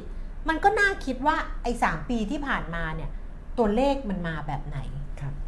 [0.48, 3.10] มันก็น่าคิดว่าไอ้สามปีที่ผ่านมาเนี่ย
[3.58, 4.99] ตัวเลขมันมาแบบไหนครับ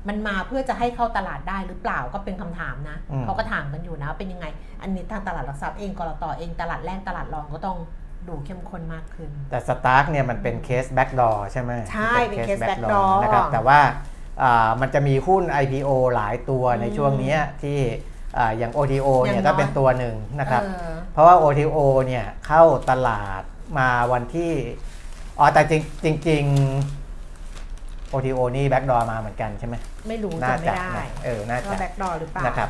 [0.08, 4.46] มันมาเพื่อจะให้เข้าตลาดได้หรือเปล่าก็เป็นคำถามนะอืมเขาก็ถามกันอยู่นะว่าเป็นยังไง
[4.82, 7.78] อันนี้ทางตลาดหลักทรัพย์เองกลต.เองตลาดแรกตลาดรองก็ต้อง
[8.28, 13.80] ดูเข้มข้นมากขึ้น แต่ STARK เนี่ยมันเป็นเคส backdoor ใช่ไหมใช่เป็น case backdoor backdoor นะครับแต่ว่า
[14.42, 17.78] อ่ามันจะมีหุ้น IPO หลายตัวอืมในช่วงเนี้ยที่
[18.38, 23.42] อ่าอย่าง OTO อย่างเนี่ยน้อยก็เป็นตัวหนึ่งนะครับเออเพราะว่า OTO เนี่ยเข้าตลาด
[23.78, 24.52] มาวันที่
[25.38, 27.01] อ๋อแต่จริงจริงๆ
[28.14, 29.74] OTO นี่ backdoor มาเหมือนกันใช่ไหม
[30.08, 32.68] ไม่รู้น่าจำไม่จะได้นะเออน่าว่าจะ backdoor หรือเปล่านะครับ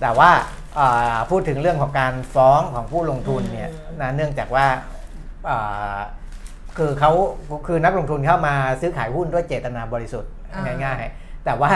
[0.00, 0.30] แต่ว่า
[0.78, 4.66] อ่าพูดถึงเรื่องของการฟ้องของผู้ลงทุนเนี่ยอืมนะเนื่องจากว่า
[5.48, 5.98] อ่า
[6.78, 7.12] คือเขา
[7.66, 10.30] คือนักลงทุนเข้ามาซื้อขายหุ้นด้วยเจตนาบริสุทธิ์
[10.84, 11.72] ง่ายๆ แต่ว่า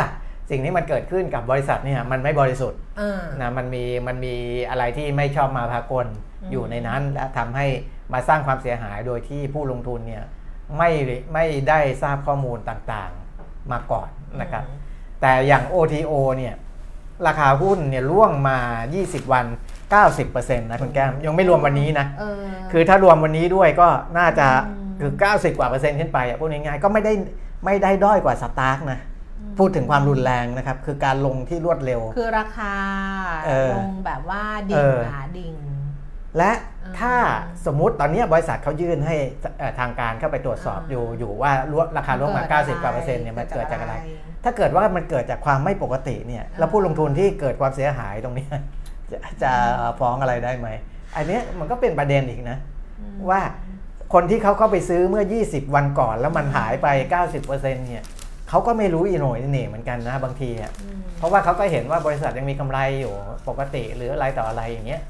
[0.50, 4.34] สิ่งที่มันเกิดขึ้นกับบริษัทเนี่ยมันไม่บริสุทธิ์เออนะมันมีมันมี
[4.70, 6.06] อะไรที่ไม่ชอบมาพากล
[6.42, 7.66] อืมอยู่ในนั้น และทำให้
[8.12, 10.24] มาสร้างความเสียหายโดยที่ผู้ลงทุนเนี่ย
[10.76, 10.90] ไม่
[11.34, 14.08] ไม่ได้ทราบข้อมูลต่างๆมาก่อน
[14.40, 14.64] นะครับ
[15.20, 16.54] แต่อย่าง OTO เนี่ย
[17.26, 18.58] ราคาหุ้นเนี่ยร่วงมา
[18.96, 19.46] 20 วัน
[20.06, 22.42] 90%นะคุณแก้มยังไม่รวมวันนี้นะเออ
[22.72, 23.88] คือถ้ารวมวันนี้ด้วยก็
[24.18, 27.12] น่าจะอืมคือ 90 กว่าเปอร์เซ็นต์ขึ้นไปอะพูดง่ายๆก็ไม่ได้
[27.64, 28.98] ไม่ได้ด้อยกว่าสตาร์กนะ
[29.58, 32.74] พูดถึงความรุนแรงนะครับ คือการลงที่รวดเร็ว คือราคา
[33.46, 35.54] เออลงแบบว่าเอดิ่งออะดิ่ง
[36.38, 36.52] และ
[36.84, 37.14] อืมถ้า
[37.66, 39.16] สมมุติตอนนี้บริษัทเขายื่นให้
[39.58, 43.94] เอ่อทางการเข้าไปตรวจสอบอ่าอยู่อยู่ว่าร่วราคาร่วงมาเกิด90กว่าเปอร์เซ็นต์เนี่ยมันเกิดจากอะไร
[44.42, 48.50] เถ้าเกิดว่ามันเกิดจากความไม่ปกติเนี่ยแล้วผู้ลงทุนที่เกิดความเสียหายตรงเนี้ย
[49.10, 49.52] จะจะ
[50.00, 50.68] ฟ้องอะไรได้ไหม
[51.16, 52.58] อันเนี้ยมันก็เป็นประเด็นอีกนะ
[53.00, 53.40] อืมว่า
[54.14, 56.88] คนที่เขาเข้าไปซื้อเมื่อ 20 วันก่อน แล้วมันหายไป
[57.32, 58.04] 90%เนี่ย
[58.48, 63.14] เขาก็ไม่รู้อีโหน่อยนี่เหมือนกันนะบางทีอะอืมเพราะว่าเขาก็เห็นว่าบริษัทยังมีกำไรอยู่
[63.48, 65.02] ปกติหรืออะไรต่ออะไรอย่างเงี้ย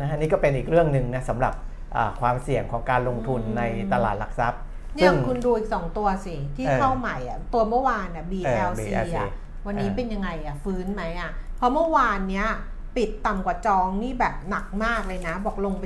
[0.00, 1.54] นะฮะนี่ก็เป็นอีกเรื่องหนึ่งนะสำหรับ
[1.96, 4.60] อ่าความเสี่ยงของการลงทุนอืมในตลาดหลักทรัพย์
[4.96, 9.30] เนี่ยคุณดูอีกสองตัวสิ ที่เออเข้าใหม่อะตัวเมื่อวานอะ BLC เออ BLC อะ
[9.66, 12.48] วันนี้เออเป็นยังไงอะฟื้นไหมอะเพราะเมื่อวานเนี้ย
[12.96, 15.84] ปิดต่ำกว่าจองนี่แบบหนักมากเลยนะ บอกลงไป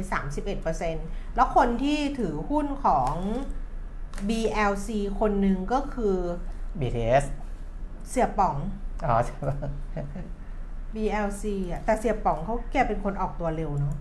[0.68, 3.12] 31%แล้วคนที่ถือหุ้นของ
[4.28, 4.88] BLC
[5.20, 6.16] คนหนึ่งก็คือ
[6.80, 7.24] BTS
[8.08, 8.56] เสียป๋อง
[9.06, 9.56] อ๋อใช่ปะ
[10.94, 13.94] BLC อะแต่เสียป๋องเขาแกเป็นคนออกตัวเร็วเนาะ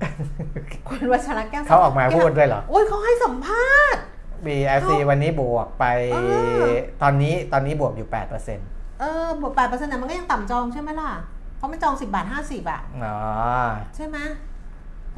[0.87, 4.01] คุณวัชระแก้วเขาออกมาพูดด้วยเหรอโอ้ยเขาให้สัมภาษณ์
[4.45, 6.17] BLC วันนี้บวกไปเอ
[6.63, 6.67] อ
[7.01, 8.59] ตอนนี้ตอนนี้บวกอยู่8%อ
[8.99, 11.11] เออบวกแปดเปอร์เซ็นต์มันก็ยังต่ำจองใช่ไหมล่ะ
[11.57, 13.17] เพราะมันจอง 10 บาท 50อะ๋อ
[13.95, 14.17] ใช่ไหม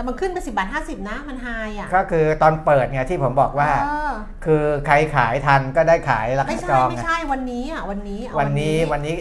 [0.01, 1.47] แต่มันขึ้นไป10บาท50นะมันไฮ
[1.79, 4.11] อะ ก็คือตอนเปิดไงที่ผมบอกว่าเออ
[4.45, 9.15] คือใครขายทันก็ได้ขายราไม่คาจใช่องไม่ไงใช่วันนี้อะวันนี้เอาวันนี้วันนี้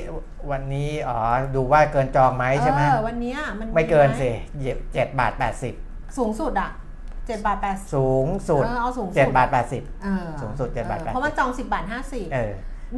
[0.51, 1.18] วันนี้อ๋อ
[1.55, 4.31] ดูว่าเกินจองไหมใช่ไหมเออวันนี้มันไม่เกินหสิ
[4.95, 5.74] เจ็ดบาทแปดสิบ
[6.18, 6.70] สูงสุดอะ
[7.09, 12.53] 7บาท80สูงสุดเออเอาสูงสุดเจ็ดบาทแปดสิบเออสูงสุด7บาทเออเพราะมันจอง10บาท50เออ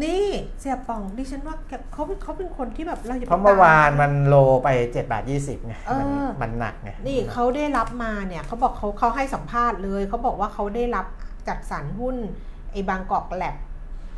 [0.05, 0.24] นี่
[0.61, 4.34] เสียป่องดิฉันว่าแกเขาเขาเป็นคนที่แบบเราอย่าเพไปราะเมื่อวานตมันโล
[4.64, 6.11] ไป7บาท20ไงเออมัน
[6.43, 11.07] มันหนักไงนี่เขาได้รับมาเนี่ยเขาบอกเขาเขาให้สัมภาษณ์เลยเขาบอกว่าเขาได้รับ
[11.49, 12.16] จัดสรรหุ้น
[12.72, 13.57] ไอ้ Bangkok Lab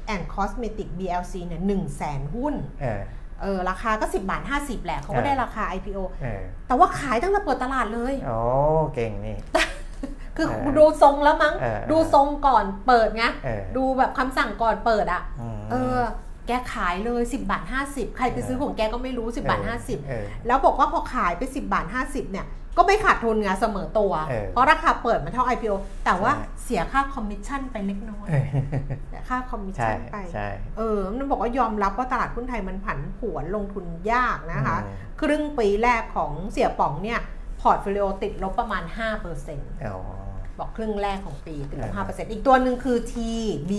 [0.07, 3.03] and Cosmetic BLC เนี่ยหนึ่งแสนหุ้นเออ
[3.43, 8.39] เออราคาก็ 10 บาท 50 แหละเขาก็เออได้ราคา IPO เออแต่ว่าขายตั้งแต่เปิดตลาดเลย โอ้
[8.95, 9.37] เก่งนี่
[10.37, 15.23] คือเออดูทรงแล้วมั้งเออดูทรงก่อนเปิดไงเออดูแบบคำสั่งก่อนเปิดอะ
[15.57, 15.99] เออ
[16.47, 22.47] แกขายเลย 10 บาท 50 ใครไปซื้อของแกก็ไม่รู้ 10 บาท 50เออแล้วบอกว่าพอขายไป 10 บาท 50 เนี่ย
[22.79, 25.75] ก็ไม่ขาดทุนไงเสมอตัวเออเพราะราคาเปิดมันเท่า IPO
[26.05, 28.47] แต่ว่าใช่เสียค่าคอมมิชชั่นไปเล็กน้อยเออ
[29.09, 37.21] เสียค่าคอมมิชใช่ชั่นไปใช่เออ มันบอกว่ายอมรับว่าตลาดหุ้นไทยมันผันผวนลงทุนยากนะคะอืมครึ่งปีแรกของเสี่ยป๋องเนี่ย
[37.61, 38.83] portfolio ติดลบประมาณ
[39.35, 39.99] 5%อ๋อ
[40.59, 43.73] บอกครึ่งแรกของปีติดลบอ่า5%อีกตัวหนึ่งคือ TB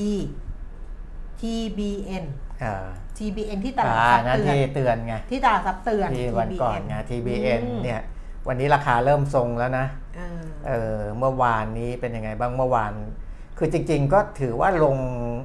[1.41, 2.25] TBN
[2.63, 2.85] อ่า
[3.17, 8.01] TBN ที่ตลาดอ่าทรัพย์นั่นเตือนที่เตือนไงที่ตลาดทรัพย์เตือนที่วันก่อน TBN ไง TBN อืมเนี่ย
[8.47, 9.85] วันนี้ราคาเริ่มทรงแล้วนะ
[10.17, 12.93] เออเออเมื่อวานนี้เป็นยังไงบ้างเมื่อวาน
[13.57, 14.97] คือจริงๆก็ถือว่าลง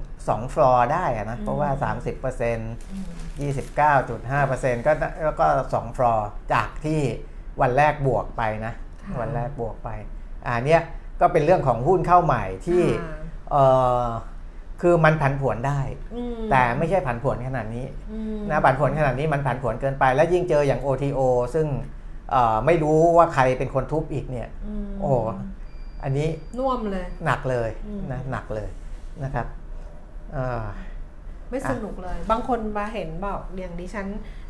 [0.09, 4.93] 2 ฟลอร์ได้อะนะ เพราะว่า 30% 29.5%ก็
[5.25, 7.01] แล้วก็ 2 ฟลอร์จากที่
[7.61, 8.73] วันแรกบวกไปนะ
[9.03, 9.91] ค่ะวันแรกบวกไป
[10.47, 10.83] อ่าเนี่ย
[11.21, 13.17] ก็เป็นเรื่องของหุ้นเข้าใหม่ที่อ่า
[13.51, 13.57] เอ
[14.05, 14.07] อ
[14.81, 15.81] คือมันผันผวนได้
[16.15, 21.21] อืมแต่ไม่ใช่ผันผวนขนาดนี้อืมนะผันผวนขนาดนี้มันผันผวนเกินไป แล้วยิ่งเจออย่าง OTO
[21.55, 21.67] ซึ่ง
[22.31, 24.49] เอ่อไม่รู้ว่าใครเป็นคนทุบอีกเนี่ย
[24.89, 25.11] มโอ้
[26.05, 28.69] อันนี้น่วมเลย หนักเลยอืมนะหนักเลย
[29.25, 29.47] นะครับ
[30.33, 30.65] เอ่อ
[31.51, 34.07] ไม่สนุกเลย บางคนมาเห็นบอกอย่างดิฉัน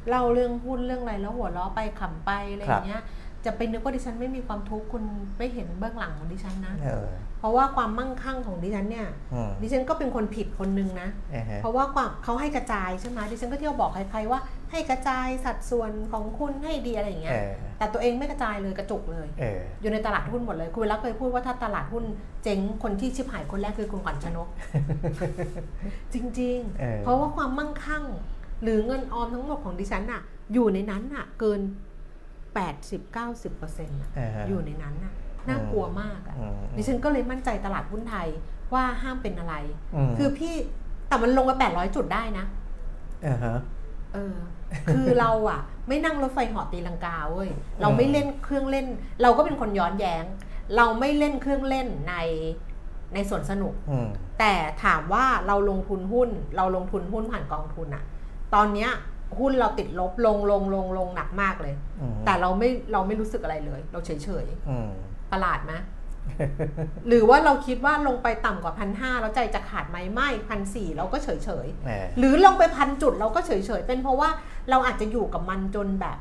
[0.08, 3.02] เล่าเรื่องหุ้นเรื่องอะไรแล้วหัวเราะไปขำไปอะไรอย่างเงี้ย
[3.44, 5.02] จะไปนึกว่าดิฉันไม่มีความทุกข์คุณ
[5.38, 22.04] ไม่เห็นเบื้องหลังของดิฉันนะเออ เพราะว่าความมั่งคั่งของดิฉันเนี่ย อืมดิฉันก็เป็นคนผิดคนนึงนะ อ่าฮะ เพราะว่าความเขาให้กระจายใช่ไหมดิฉันก็เที่ยวบอกใครๆว่า ให้กระจายสัดส่วนของคุณให้ดีอะไรอย่างเงี้เอย อแต่ตัวเองไม่กระจายเลยกระจุกเลย เออ อยู่ในตลาดหุ้นหมดเลย คุณเวลาเคยพูดว่าถ้าตลาดหุ้น
[22.42, 24.48] เจ๊งคนที่ชิบหายคนแรกคือคุณขวัญชนก
[26.12, 28.04] จริงเออ ๆ เพราะว่าความมั่งคั่ง
[28.62, 30.20] หรือเงินออมทั้งหมดของดิฉันอะ
[30.52, 31.60] อยู่ในนั้นอะเกิน
[32.56, 35.14] 80-90%เปอร์เซ็นต์อ่าฮะ อยู่ในนั้นอะ
[35.48, 38.28] น่ากลัวมากอะอืมดิฉันก็เลยมั่นใจตลาดหุ้นไทย
[38.74, 39.54] ว่าห้ามเป็นอะไร
[40.08, 40.54] มคือพี่
[41.08, 42.44] แต่มันลงมา800 จุดได้นะ
[43.26, 43.56] อ่าฮะ
[44.14, 44.36] เออ
[44.94, 47.48] คือเราอะไม่นั่งรถไฟเหาะตีลังกาเว้ย
[47.80, 48.86] เราไม่เล่นเครื่องเล่น
[49.22, 50.24] เราก็เป็นคนย้อนแย้ง
[50.76, 52.14] เราไม่เล่นเครื่องเล่นใน
[53.14, 54.52] ในสวนสนุก อืม แต่
[54.84, 58.04] ถามว่าเราลงทุนหุ้น เราลงทุนหุ้นผ่านกองทุนอะ
[58.54, 58.90] ตอนเนี้ย
[59.38, 65.74] หุ้นเราติดลบลงลงลงลงหนักมากเลยอืมแต่เราไม่เราไม่รู้สึกอะไรเลย เราเฉยเฉยอืมๆประหลาดไหม
[67.08, 74.28] หรือว่าเราคิดว่าลงไปต่ำกว่าพันห้าแล้วใจจะขาดไหมไม่พันสี่เราก็เฉยเฉยๆแหมหรือลงไปพันจุดเราก็เฉยๆเป็นเพราะว่า
[74.70, 76.18] เราอาจจะอยู่กับมันจนแบบ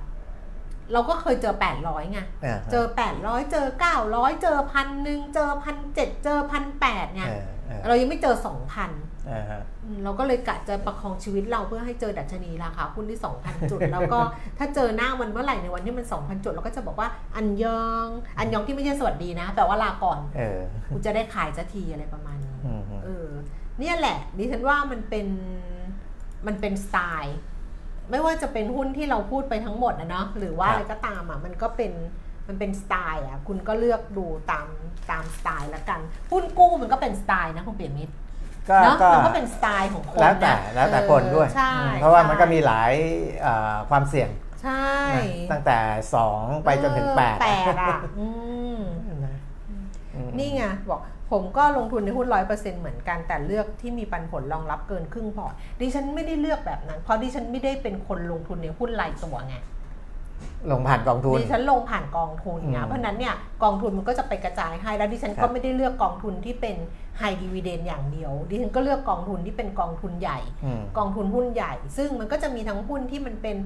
[0.94, 2.86] เราก็เคยเจอ800ไงอ่าฮะเจอ
[3.20, 3.68] 800เจอ
[4.04, 7.24] 900เจอพันหนึ่งเจอพันเจ็ดเจอพันแปดไง
[7.70, 8.36] เออเออเรายังไม่เจอ
[8.82, 14.20] 2,000อ่าฮะอืมเราก็เลยกะจะประคองชีวิตเราเพื่อให้เจอดัชนีราคาหุ้นที่2,000 จุด แล้วก็
[14.58, 18.08] ถ้าเจอหน้ามันเมื่อไหร่ในวันที่มัน 2,000 จุด เราก็จะบอกว่าอันยอง
[18.40, 20.60] อันยองที่ไม่ใช่สวัสดีนะแปลว่าลาก่อนเออ
[20.94, 23.28] กูจะได้ขายสักทีอะไรประมาณนี้อืมเออ
[23.80, 25.28] เนี่ยแหละดิฉันว่ามันเป็น
[26.48, 27.38] มันเป็นสไตล์
[28.12, 31.92] ไม่ว่าจะเป็นหุ้นที่เราพูดไปทั้งหมดนะเนาะหรือว่าครับอะไรก็ตามอะมันก็เป็น
[32.50, 34.68] มันเป็นสไตล์อะคุณก็เลือกดูตาม
[35.12, 36.00] ตามสไตล์ละกัน
[36.32, 38.14] หุ้นกู้มันก็เป็นสไตล์นะคุณเปียมิตร
[38.70, 42.94] ก็เนาะก็มันก็เป็นสไตล์ของคนแล้วแต่นะแล้วแต่เออคนด้วยใช่อืมเพราะว่ามันก็ใช่มีหลาย
[43.42, 44.30] เอ่อความเสี่ยง
[44.64, 45.80] ใช่นะตั้งแต่
[46.22, 48.28] 2 ไปจนถึงเออ8แปดอะอื
[48.80, 48.82] ม
[49.26, 49.36] นะ
[50.16, 59.56] อืมนี่ไงบอกผมก็ลงทุนในหุ้นร้อยเปอร์เซ็นต์เหมือนกันแต่เลือกที่มีปันผลรองรับเกินครึ่งพอร์ตดิฉันไม่ได้เลือกแบบนั้น เพราะดิฉันไม่ได้เป็นคนลงทุนในหุ้นรายตัวไง
[60.72, 66.76] ลงผ่านกองทุนดิฉันลงผ่านกองทุนไงอืมเพราะฉะนั้นเนี่ยกองทุนมันก็จะไปกระจายให้แล้วดิฉันครัก็บไม่ได้เลือกกองทุนที่เป็น
[67.18, 73.58] ไฮดีว i เดนอย่างเดียวดิฉันก็เลือกกองทุนที่เป็นกองทุนใหญ่อืมกองทุนหุ้นใหญ่ ซึ่งมันก็จะมีทั้งหุ้นที่มันเป็น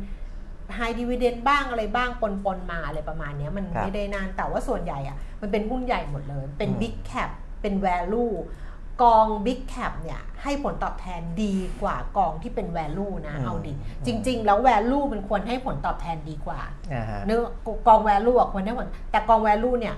[0.76, 7.30] ไฮดีว i เดนบ้างอะไรบ้างปนปนๆมาอะไรประมาณเนี้ยมันครับไม่ได้นานแต่ว่าส่วนใหญ่อะมันเป็นหุ้นใหญ่หมดเลย เป็นอืม Big Cap
[7.61, 8.34] เป็น Value
[9.01, 13.73] กอง Big Cap เนี่ยให้ผลตอบแทนดีกว่ากองที่เป็น Value นะ เอาดิ
[14.05, 16.59] จริง ๆ แล้ว Value มันควรให้ผลตอบแทนดีกว่า
[16.93, 17.41] อ่าฮะเนื้อ
[17.87, 19.95] กอง Value อะควรให้ผล แต่กอง Value เนี่ย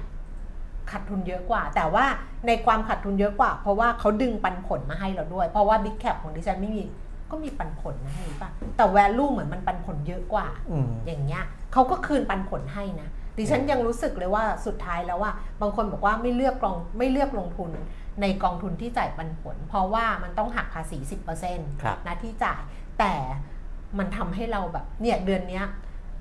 [0.91, 2.05] ขาดทุนเยอะกว่า แต่ว่า
[2.47, 6.83] ในความขาดทุนเยอะกว่า เพราะว่าเขาดึงปันผลมาให้เราด้วย เพราะว่า Big Cap ของดิฉันไม่มี
[7.31, 11.43] ก็มีปันผลนะเห็นปะแต่ Value เหมือนมันปันผลเยอะกว่าอืมอย่างเงี้ย
[11.73, 15.31] เขาก็คืนปันผลให้นะดิฉันยังรู้สึกเลยว่าสุดท้ายแล้วว่า
[15.61, 17.69] บางคนบอกว่าไม่เลือกกองไม่เลือกลงทุน
[18.21, 20.97] ในกองทุนที่จ่ายปันผล เพราะว่ามันต้องหักภาษี
[21.41, 22.61] 10%ครับนะที่จ่าย
[22.99, 23.13] แต่
[23.97, 25.65] มันทำให้เราแบบเนี่ยเดือนเนี้ย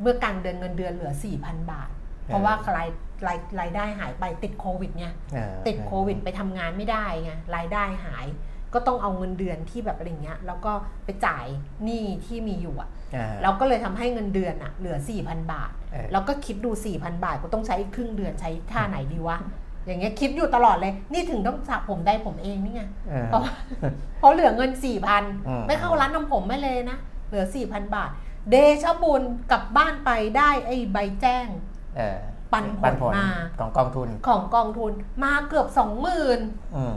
[0.01, 1.91] เมื่อกลางเดือนเงินเดือนเหลือ 4,000 บาท
[2.27, 2.89] เพราะว่าราย
[3.27, 8.27] รายรายได้หายไปติดโควิดไงเออติดโควิดไปทำงานไม่ได้ไงรายได้หาย
[8.75, 10.73] ก็ต้องเอาเงินเดือนที่แบบอะไรเงี้ยแล้วก็
[11.05, 11.47] ไปจ่าย
[11.85, 19.39] หนี้ที่มีอยู่อะเออเราก็เลยทำให้เงินเดือนอะเหลือ 4,000 บาทเออแล้วก็คิดดู 4,000 บาทกูต้องใช้อีกครึ่งเดือนใช้ท่าไหนดีวะ
[19.87, 23.43] อย่างเงี้ยคิดอยู่ตลอดเลย นี่ถึงต้องสระผมได้ผมเองนี่ไงเออเพราะ
[24.19, 28.11] เพราะเหลือเงินอืม4,000ไม่เข้าร้านทำผมไม่เลยนะ เหลือ4,000บาท
[28.51, 31.47] เดชะบุญกลับบ้านไปได้ไอ้ใบแจ้ง
[31.97, 32.19] เออ
[32.53, 32.65] ปัน
[33.01, 33.29] ผลมา
[33.61, 34.93] ของกองทุนของกองทุน
[35.25, 36.97] มาเกือบ20,000อืม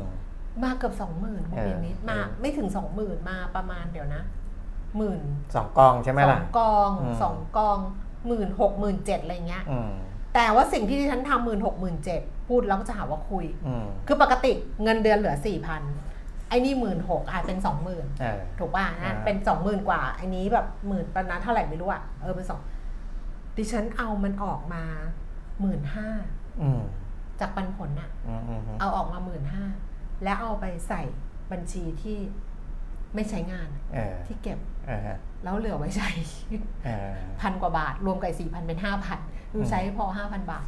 [0.63, 4.21] มาเกือบสองหมื่นคุณเออเบียนิดมาเออไม่ถึงสองหมื่นมาประมาณเดี๋ยวนะ
[4.97, 5.21] หมื่น
[5.55, 7.77] สองกองใช่ไหมสอล่ะงกองอืมสองกอง
[8.27, 9.91] หมื่นหกหมื่นเจ็ดอะไรเงี้ยอืม
[10.35, 14.51] แต่ว่าสิ่งที่ดิฉันทำหมื่นหกหมื่นเจ็ด พูดแล้วก็จะหาว่าคุยอืมคือปกติ
[14.83, 15.81] เงินเดือนเหลือสี่พัน
[16.49, 22.59] ไอ้นี่หมื่นหกอาจเป็นสองหมื่นเออถูกป่ะอ่านะเป็นสองหมื่นกว่าไอ้นี้แบบหมื่นประมาณเท่าไหร่ไม่รู้อะเออเป็นสอง
[23.57, 24.83] ดิฉันเอามันออกมา
[25.61, 26.07] หมื่นห้า
[26.61, 26.81] อืม
[27.39, 29.65] จากปันผลอะอืมอืมอืมเอาออกมาหมื่นห้า
[30.23, 31.01] แล้วเอาไปใส่
[31.51, 32.17] บัญชีที่
[33.15, 34.99] ไม่ใช้งานเออที่เก็บเออ
[35.43, 36.09] แล้วเหลือไว้ใช้
[36.85, 39.19] เออพันกว่าบาท รวมกับสี่พันเป็นห้าพัน
[39.53, 40.67] ดูใช้พอห้าพันบาท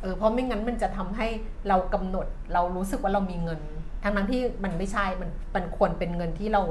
[0.00, 1.26] เออเออเพราะไม่งั้นมันจะทำให้
[1.68, 3.60] เรากำหนดเรารู้สึกว่าเรามีเงิน
[4.02, 6.62] ทั้งนั้นที่มันไม่ใช่มันมันควรเป็นเงินที่เรา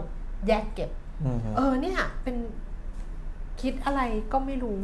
[0.47, 0.89] แยกเก็บ
[1.23, 2.35] อืมเออเนี่ยเป็น
[3.61, 4.01] คิดอะไร
[4.31, 4.79] ก็ไม่รู้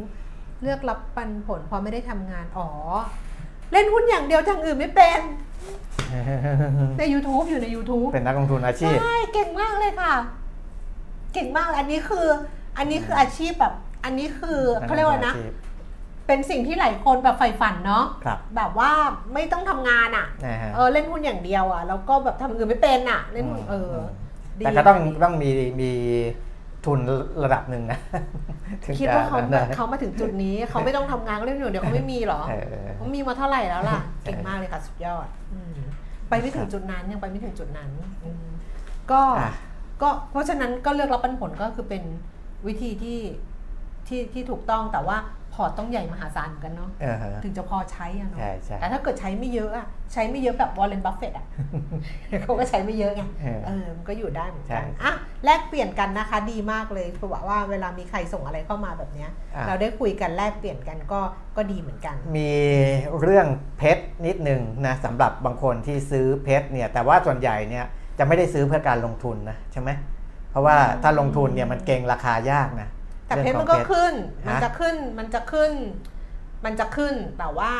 [0.62, 2.68] เลือกรับปันผลพอไม่ได้ทำงาน อ๋อ
[3.72, 5.20] เล่นหุ้นอย่างเดียวทางอื่นไม่เป็น
[6.98, 10.14] ใน YouTube อยู่ใน YouTube เป็นนักลงทุนอาชีพ ใช่ เก่งมากเลยค่ะ
[11.34, 12.26] เก่งมากเลยอันนี้คือ
[12.78, 13.74] อันนี้คืออาชีพแบบ
[14.04, 15.52] อันนี้คือเขาเรียกว่าอะไรนะชีพ
[16.26, 18.90] เป็นสิ่งที่หลายคนแบบใฝ่ฝันเนาะครับแบบว่า
[19.34, 23.92] ไม่ต้องทำงานอะ่ะนะฮะ เออเล่นหุ้นอย่างเดียวอะ่ะแล้วก็แบบทำอื่นไม่เป็นอะ่ะเล่นหุ้นเออ
[24.58, 25.50] ดีแต่ก็ต้องดีต้องมี
[25.80, 25.90] มี
[26.84, 26.98] ทุน
[27.44, 27.98] ระดับหนึ่งนะ
[28.84, 32.54] ถึงคิดจะว่าเขาได้เขามาถึงจุดนี้ เขาไม่ต้องทำงานก็เล่นอยู่เดียวเขาไม่มีเหรอเอ
[32.84, 35.76] อเขามีมาเท่าไหร่แล้วล่ะเก่งมากเลยค่ะสุดยอดอืม
[36.28, 37.90] ไปไม่ถึงจุดนั้นยังไปไม่ถึงจุดนั้น
[38.24, 38.46] อืม
[39.10, 39.52] ก็อะ
[40.02, 42.02] ก็เพราะฉะนั้นก็เลือกรับปันผลก็คือเป็น
[42.66, 43.20] วิธีที่
[44.08, 45.16] ที่ที่ถูกต้องแต่ว่า
[45.56, 51.46] พอร์ตต้องใหญ่มหาศาลเหมือนกันเนาะเออฮะถึงจะพอใช้อะเนาะใช่ใช่แต่ถ้าเกิดใช้ไม่เยอะอะใช้ไม่เยอะแบบ Warren Buffett อะ
[52.42, 55.12] เขาก็ใช้ไม่เยอะไงเออเออมันก็อยู่ได้เหมือนกันใช่อะ
[55.44, 61.20] แลกเปลี่ยนกันนะคะดีมากเลยคือว่าว่าเวลามีใครส่งอะไรเข้ามาแบบเนี้ยอะเราได้คุยกันแลกเปลี่ยนกันก็
[61.56, 62.50] ก็ดีเหมือนกัน มี
[63.20, 63.46] เรื่อง
[63.78, 67.84] เพชรนิดหนึ่งนะสำหรับบางคนที่ซื้อเพชรเนี่ยแต่ว่าส่วนใหญ่เนี่ย
[68.18, 69.90] จะไม่ได้ซื้อเพื่อการลงทุนนะใช่ไหม
[70.50, 72.88] เพราะว่าถ้าลงทุนเนี่ยมันเก่งราคายากนะ
[73.26, 74.14] แต่เพชรองมันขก็องพชรขึ้น
[74.46, 75.72] มันฮะจะขึ้น มันจะขึ้น
[76.64, 77.72] มันจะขึ้น แต่ว่า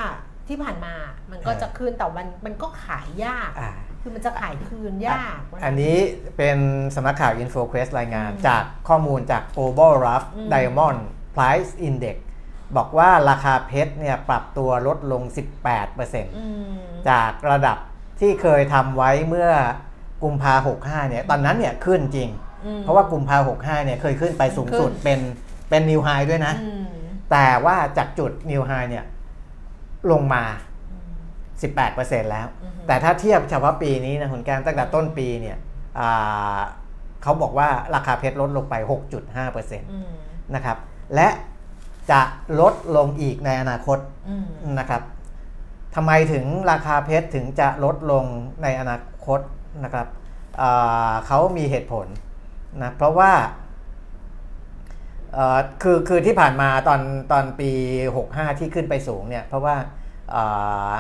[0.49, 0.95] ที่ผ่านมา
[1.31, 5.97] มันก็เออจะขึ้น แต่มันมันก็ขายยากอ่าคือมันจะขายคืนยาก อันนี้
[6.37, 6.59] เป็น
[6.95, 11.01] สำนักข่าว InfoQuest รายงานอืมจากข้อมูลจาก Global Rough อืม Diamond
[11.37, 12.17] Price Index
[12.77, 15.23] บอกว่าราคาเพชรเนี่ยปรับตัวลดลง
[15.81, 16.75] 18%อืม
[17.11, 17.79] จากระดับ
[18.21, 19.51] ที่เคยทำไว้เมื่อ
[20.23, 22.46] กุมภา65เนี่ย ตอนนั้นเนี่ยขึ้นจริงอืม
[22.81, 25.21] เพราะว่ากุมภา65เนี่ยเคยขึ้นไปสูงสุดขึ้นเป็น
[25.71, 26.85] เป็นนิวไฮด้วยนะอืม
[27.31, 29.05] แต่ว่าจากจุดนิวไฮเนี่ย
[30.13, 30.43] ลงมา
[31.57, 35.57] 18%แล้วอือฮึแต่ถ้าเทียบเฉพาะปีนี้นะคุณแก้มตั้งแต่ต้นปีเนี่ย
[35.99, 36.61] อ่า
[37.23, 40.11] เขาบอกว่าราคาเพชรลดลงไป 6.5%อืม
[40.55, 40.79] นะครับ
[41.15, 41.29] และ
[42.11, 42.21] จะ
[42.61, 43.99] ลดลงอีกในอนาคต
[44.29, 44.47] อืม
[44.79, 45.03] นะครับ
[45.95, 48.25] ทำไมถึงราคาเพชรถึงจะลดลง
[48.63, 49.41] ในอนาคต
[49.85, 50.07] นะครับ
[50.61, 52.07] อ่าเขามีเหตุผล
[52.83, 53.33] นะเพราะว่า
[55.35, 57.01] เอ่อคือคือที่ผ่านมาตอน
[57.33, 57.71] ตอนปี
[58.15, 59.77] 65 ที่ขึ้นไปสูงเนี่ยเพราะว่า
[60.35, 60.93] อ่า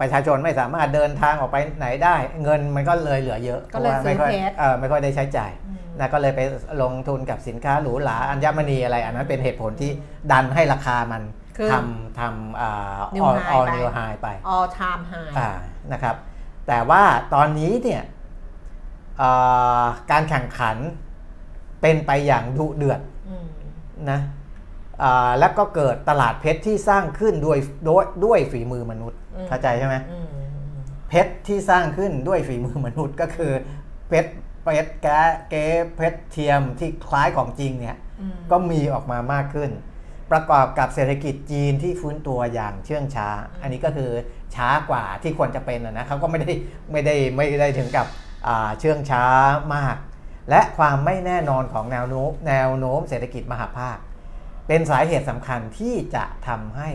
[0.00, 6.40] ประชาชนไม่สามารถเดินทางออกไปไหนได้ เงินมันก็เลยเหลือเยอะก็เลยพราะว่าไม่ค่อยซื้อเพชรเออไม่ค่อยได้ใช้จ่ายอืมนะก็เลยไป
[6.82, 9.90] ลงทุนกับสินค้าหรูหราอัญมณีอะไร อันนั้นเป็นเหตุผลที่
[10.32, 11.22] ดันให้ราคามัน
[11.58, 15.50] ขึ้นทำทำอ่า New all high all ไป new high ไป all time high อ่า
[15.92, 16.16] นะครับ
[16.68, 17.02] แต่ว่า
[17.34, 18.13] ตอนนี้เนี่ยอ่า
[20.10, 20.76] การแข่งขัน
[21.82, 23.46] เป็นไปอย่างดุเดือดอืม
[24.10, 24.20] นะ
[25.02, 27.58] อ่าแล้วก็เกิดตลาดเพชรที่สร้างขึ้นด้วย
[27.88, 30.26] ด้วยด้วยฝีมือมนุษย์อืมเข้าใจใช่ไหมอืม
[31.08, 33.52] เพชรที่สร้างขึ้นด้วยฝีมือมนุษย์ก็คือ
[34.08, 34.30] เพชร
[34.62, 39.70] เพชรแก้เก๊เพชรเทียมที่คล้ายของจริงเนี่ยอืมก็มีออกมามากขึ้น
[40.32, 43.28] ประกอบกับเศรษฐกิจจีนที่ฟื้นตัวอย่างเชื่องช้า
[43.62, 44.10] อันนี้ก็คือ
[44.54, 46.52] ช้ากว่าที่ควรจะเป็นนะนะเขาก็ไม่ได้
[46.92, 48.33] ไม่ได้ไม่ได้ถึงกับอ่า
[48.78, 49.24] เชื่องช้า
[49.74, 49.96] มาก
[50.50, 53.96] และความไม่แน่นอนของแนวโน้มแนวโน้มเศรษฐกิจมหภาค
[54.68, 56.88] เป็นสาเหตุสำคัญที่จะทำให้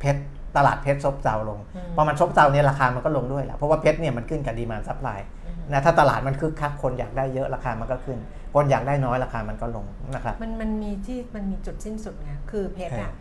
[0.00, 0.22] เพชร
[0.56, 8.18] ตลาดเพชรซบเซาลงอืมพอมันซบเซาเนี่ยราคามันก็ลงด้วยแหละเพราะว่าเพชรเนี่ยมันขึ้นกับ demand supply อืมนะถ้าตลาดมันคึกคักคนอยากได้เยอะราคามันก็ขึ้น
[8.54, 13.12] คนอยากได้น้อยราคามันก็ลงนะครับมันมันมีที่มันมีจุดสิ้นสุดไงคือเพชรอะ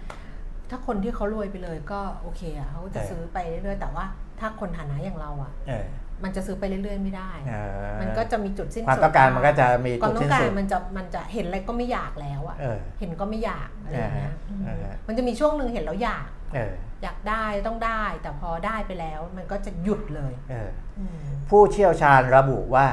[0.70, 4.05] ถ้าคนที่เขารวยไปเลยก็โอเคอะเขาจะเออซื้อไปเรื่อยๆแต่ว่า
[4.39, 5.86] ถ้าคนฐานะอย่างเราอะเออ
[6.24, 7.55] มันจะซื้อไปเรื่อยๆไม่ได้เอ
[7.93, 21.18] อมันก็จะมีจุดสิ้นความสุดต้องการมันก็จะมีควาจุมดต้อสิ้นงการสุดมันจะมันจะเห็นอะไรก็ไม่อยากแล้วอะเออเห็นก็ไม่อยากอะไรอย่างเงี้ยอ่าฮะอืมอ่าฮะมันจะมีช่วงหนึ่งเห็นแล้วอยากเอออยากได้ต้องได้ แต่พอได้ไปแล้วมันก็จะหยุดเลยเอออืม
[21.49, 22.88] ผู้เชี่ยวชาญระบุว่า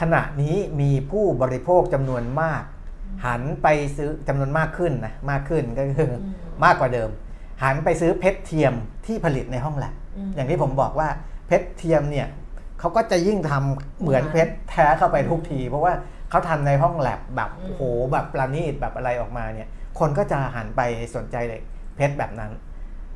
[0.00, 2.62] ขณะนี้มีผู้บริโภคจำนวนมาก
[3.24, 7.10] หันไปซื้อจำนวนมากขึ้นนะมากขึ้นก็คืออมมากกว่าเดิม
[7.62, 8.74] หันไปซื้อเพชรเทียม
[9.06, 9.94] ที่ผลิตในห้องแลบ
[10.28, 11.08] มอย่างที่ผมบอกว่า
[11.46, 12.26] เพชรเทียมเนี่ย
[12.84, 15.92] เขาก็จะยิ่งทำเหมือนเหมือนเพชรแท้เข้าไปทุกที เพราะว่า
[16.30, 17.82] เขาทำในห้องแลบแบบอืมโอ้โห
[18.12, 19.68] แบบประณีตแบบอะไรออกมาเนี่ย
[19.98, 20.80] คนก็จะหันไป
[21.16, 21.60] สนใจเลย
[21.96, 22.52] เพชรแบบนั้น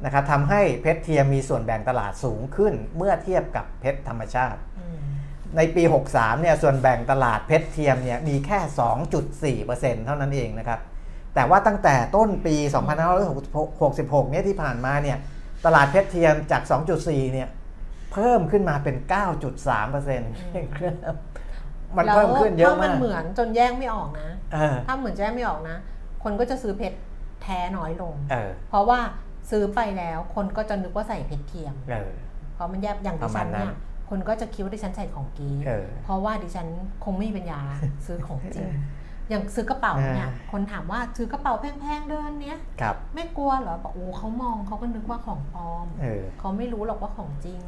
[0.04, 4.98] นะครับทำให้เพชรเทียมมีส่วนแบ่งตลาดสูงขึ้นเมื่อเทียบกับเพชรธรรมชาติอืม
[5.56, 8.58] ในปี 63 เนี่ยส่วนแบ่งตลาดเพชรเทียมเนี่ยมีแค่
[9.64, 10.80] 2.4%เท่านั้นเองนะครับ
[11.34, 12.56] แต่ว่าตั้งแต่ต้นปี
[13.24, 15.18] 2566 เนี่ยที่ผ่านมาเนี่ย
[15.66, 16.62] ตลาดเพชรเทียมจาก
[16.98, 17.48] 2.4 เนี่ย
[18.12, 18.96] เพิ่มขึ้นมาเป็น
[19.46, 19.86] 9.3%
[21.96, 25.76] มันเพิ่มขึ้นเยอะแล้วถ้ามัมานกเหมือนจนแยกไม่ออกนะเออถ้าเหมือนจะแยกไม่ออกนะ
[26.22, 26.96] คนก็จะซื้อเพชร
[27.42, 29.00] แท้น้อยลงเออเพราะว่า
[29.50, 32.10] ซื้อไปแล้วคนก็จะนึกว่าใส่เพชรเทียมเออ
[32.54, 33.74] เพราะมันแยกอย่างปดิระมาฉัณนนั้นเนี่ย
[34.10, 36.66] คนก็จะคิดว่าดิฉันใส่ของกีเออเพราะว่าดิฉัน
[37.04, 37.60] คงไม่มีปัญญา
[38.06, 38.68] ซื้อของจริง
[39.28, 47.60] อย่างซื้อกระเป๋าเนี่ยเออคนถามว่าซื้อกระเป๋าแพงๆเดินเนี้ยครับไม่กลัวเหรอบอกโอ้เขามองเขาก็นึกว่าของปลอมเออเขาไม่รู้หรอกว่าของจริง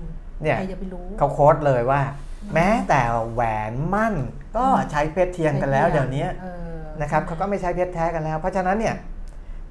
[0.42, 2.02] เนี่ยใครจะไปรู้เขาโค้ดเลยว่า
[2.54, 3.00] แม้แต่
[3.32, 4.14] แหวนมั่น
[4.56, 8.96] ก็ใช้เพชรเทียมกันแล้วเดี๋ยวนี้เออนะครับเขาก็ไม่ใช้เพชรแท้กันแล้ว เพราะฉะนั้นเนี่ย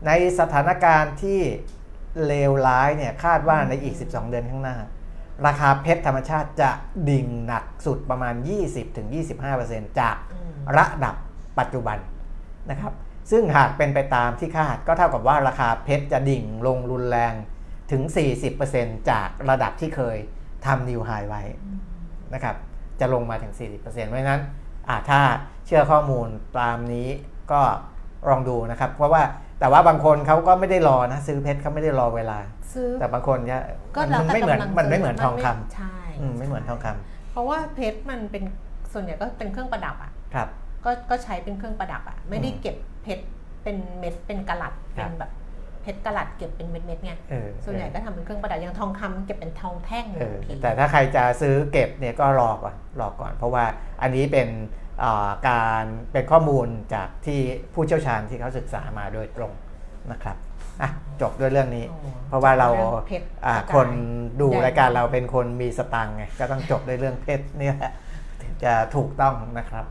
[0.07, 1.39] ในสถานการณ์ที่
[2.26, 4.78] เลวร้ายเนี่ยคาดว่าในอีก 12 เดือนข้างหน้า
[5.47, 6.70] ราคาเพชรธรรมชาติจะ
[7.09, 8.34] ดิ่งหนักสุดประมาณ
[9.17, 11.15] 20-25%จากอืมระดับ
[11.59, 11.97] ปัจจุบัน
[12.70, 12.93] นะครับ
[13.32, 17.34] ซึ่งหากเป็นไปตามที่คาดก็เท่ากับว่าราคาเพชรจะดิ่งลงรุนแรง
[17.91, 18.01] ถึง
[18.55, 20.17] 40%จากระดับที่เคย
[20.66, 21.43] ทำนิวไฮไว้
[22.34, 22.55] นะครับ
[22.99, 24.41] จะลงมาถึง 40%เพราะฉะนั้น
[24.89, 25.20] อ่าถ้า
[25.66, 26.28] เชื่อข้อมูล
[26.60, 27.07] ตามนี้
[27.51, 27.62] ก็
[28.30, 29.24] ลองดูนะครับ เพราะว่า
[29.60, 32.39] แต่ว่าบางคนเขาก็ไม่ได้รอนะ ซื้อเพชรเขาไม่ได้รอเวลา
[32.74, 33.60] ซื้อแต่บางคนจะ
[33.95, 38.43] ก็มันแล้วแต่ไม่เหมือนกำลังมันไม่เหมือนซื้ทองคำใช่อืมไม่เหมือนทองคำเพราะว่าเพชรมันเป็น
[38.93, 40.47] ส่วนใหญ่ก็เป็นเครื่องประดับอะครับ
[40.86, 43.24] ก็ก็ใช้เป็นเครื่องประดับอะไม่ได้อืมเก็บเพชร
[43.64, 45.32] เป็นเม็ดเป็นกะลัดครัเป็บนแบบ
[45.82, 53.65] เพชรกะลัดเก็บเป็นเม็ดเม็ดๆไงเออส่วนใหญ่ก็ทำเป็นเครื่องประดับอย่างทองคำเก็บเป็นทองแท่งเออทีแต่ถ้าใครจะซื้อเก็บเนี่ยก็รอก่อนรอก่อน เพราะว่า
[54.01, 54.47] อันนี้เป็น
[55.03, 57.39] อ่าการเป็นข้อมูลจากที่
[57.73, 59.51] ผู้เชี่ยวชาญที่เขาศึกษามาโดยตรง
[60.11, 60.38] นะครับ
[60.82, 60.89] อะ
[61.21, 63.89] จบด้วยเรื่องนี้ โอ้เพราะว่าเรารื่องเพชรอ่าประกายคน
[64.41, 67.93] ดูใหญ่รายการเราเป็นคนมีสตังค์ไงก็ต้องจบด้วยเรื่องเพชรเนี่ยแหละ
[68.41, 69.86] ถึงจะถูกต้องนะครับ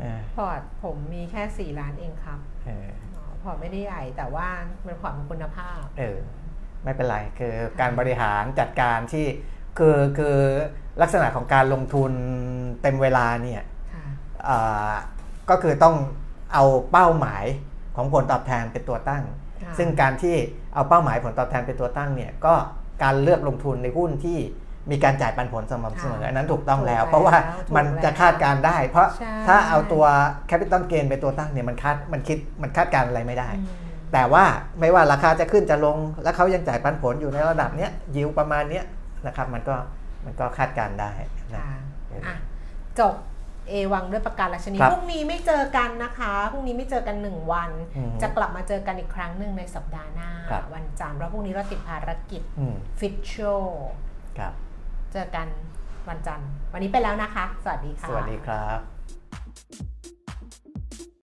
[0.00, 2.88] เออพอร์ตผมมีแค่ 4 ล้านเองครับ เออ
[3.46, 4.48] อ๋อพอร์ตไม่ได้ใหญ่ แต่ว่า
[4.86, 6.18] มันพอร์ตมีคุณภาพ เออ
[6.84, 9.26] ไม่เป็นไรคือการบริหารจัดการที่
[9.78, 10.36] คือคือ
[11.02, 12.12] ลักษณะของการลงทุน
[12.82, 13.62] เต็มเวลาเนี่ย
[13.94, 14.04] ค่ะ
[14.48, 14.94] อ่า
[15.50, 15.96] ก็คือต้อง
[16.54, 17.44] เอาเป้าหมาย
[17.96, 19.24] ของผลตอบแทนเป็นตัวตั้ง
[19.62, 20.36] ค่ะซึ่งการที่
[20.74, 22.54] เอาเป้าหมายผลตอบแทนเป็นตัวตั้งเนี่ยก็
[23.02, 24.38] การเลือกลงทุนในหุ้นที่
[24.90, 27.36] มีการจ่ายปันผลสม่ำเสมอค่ะอันนั้นถูกต้องแล้วถูกแล้วเพราะว่า
[27.68, 30.04] ถูกมันจะแล้วคาดการณ์ได้ เพราะใช่ถ้าเอาตัว
[30.50, 33.66] capital gain เป็นตัวตั้งเนี่ยมันคาดมันคิดมันคาดการณ์อะไรไม่ได้อืม
[34.12, 34.44] แต่ว่า
[34.80, 38.84] ไม่ว่าราคาจะขึ้นจะลง แล้วเขายังจ่ายปันผลอยู่ในระดับเนี้ยยิวประมาณเนี้ย
[39.26, 39.74] นะครับมันก็
[40.24, 41.12] มันก็คาดการณ์ได้
[41.54, 41.78] นะค่ะ
[42.08, 42.36] เอออ่อะ
[42.98, 43.14] จบ
[43.68, 53.34] เอวังด้วยประการราชนีครับพรุ่งนี้ไม่เจอกันนะคะพรุ่งนี้ไม่เจอกันหนึ่งวันอืมจะกลับมาเจอกันอีกครั้งหนึ่งในสัปดาห์หน้าครับวันจันทร์เพราะพรุ่งนี้เราติดภารกิจอืมฟิตโช
[54.38, 54.52] ครับ
[55.12, 55.46] เจอกัน
[56.08, 58.95] วันจันทร์วันนี้ไปแล้วนะคะ สวัสดีค่ะ สวัสดีครับ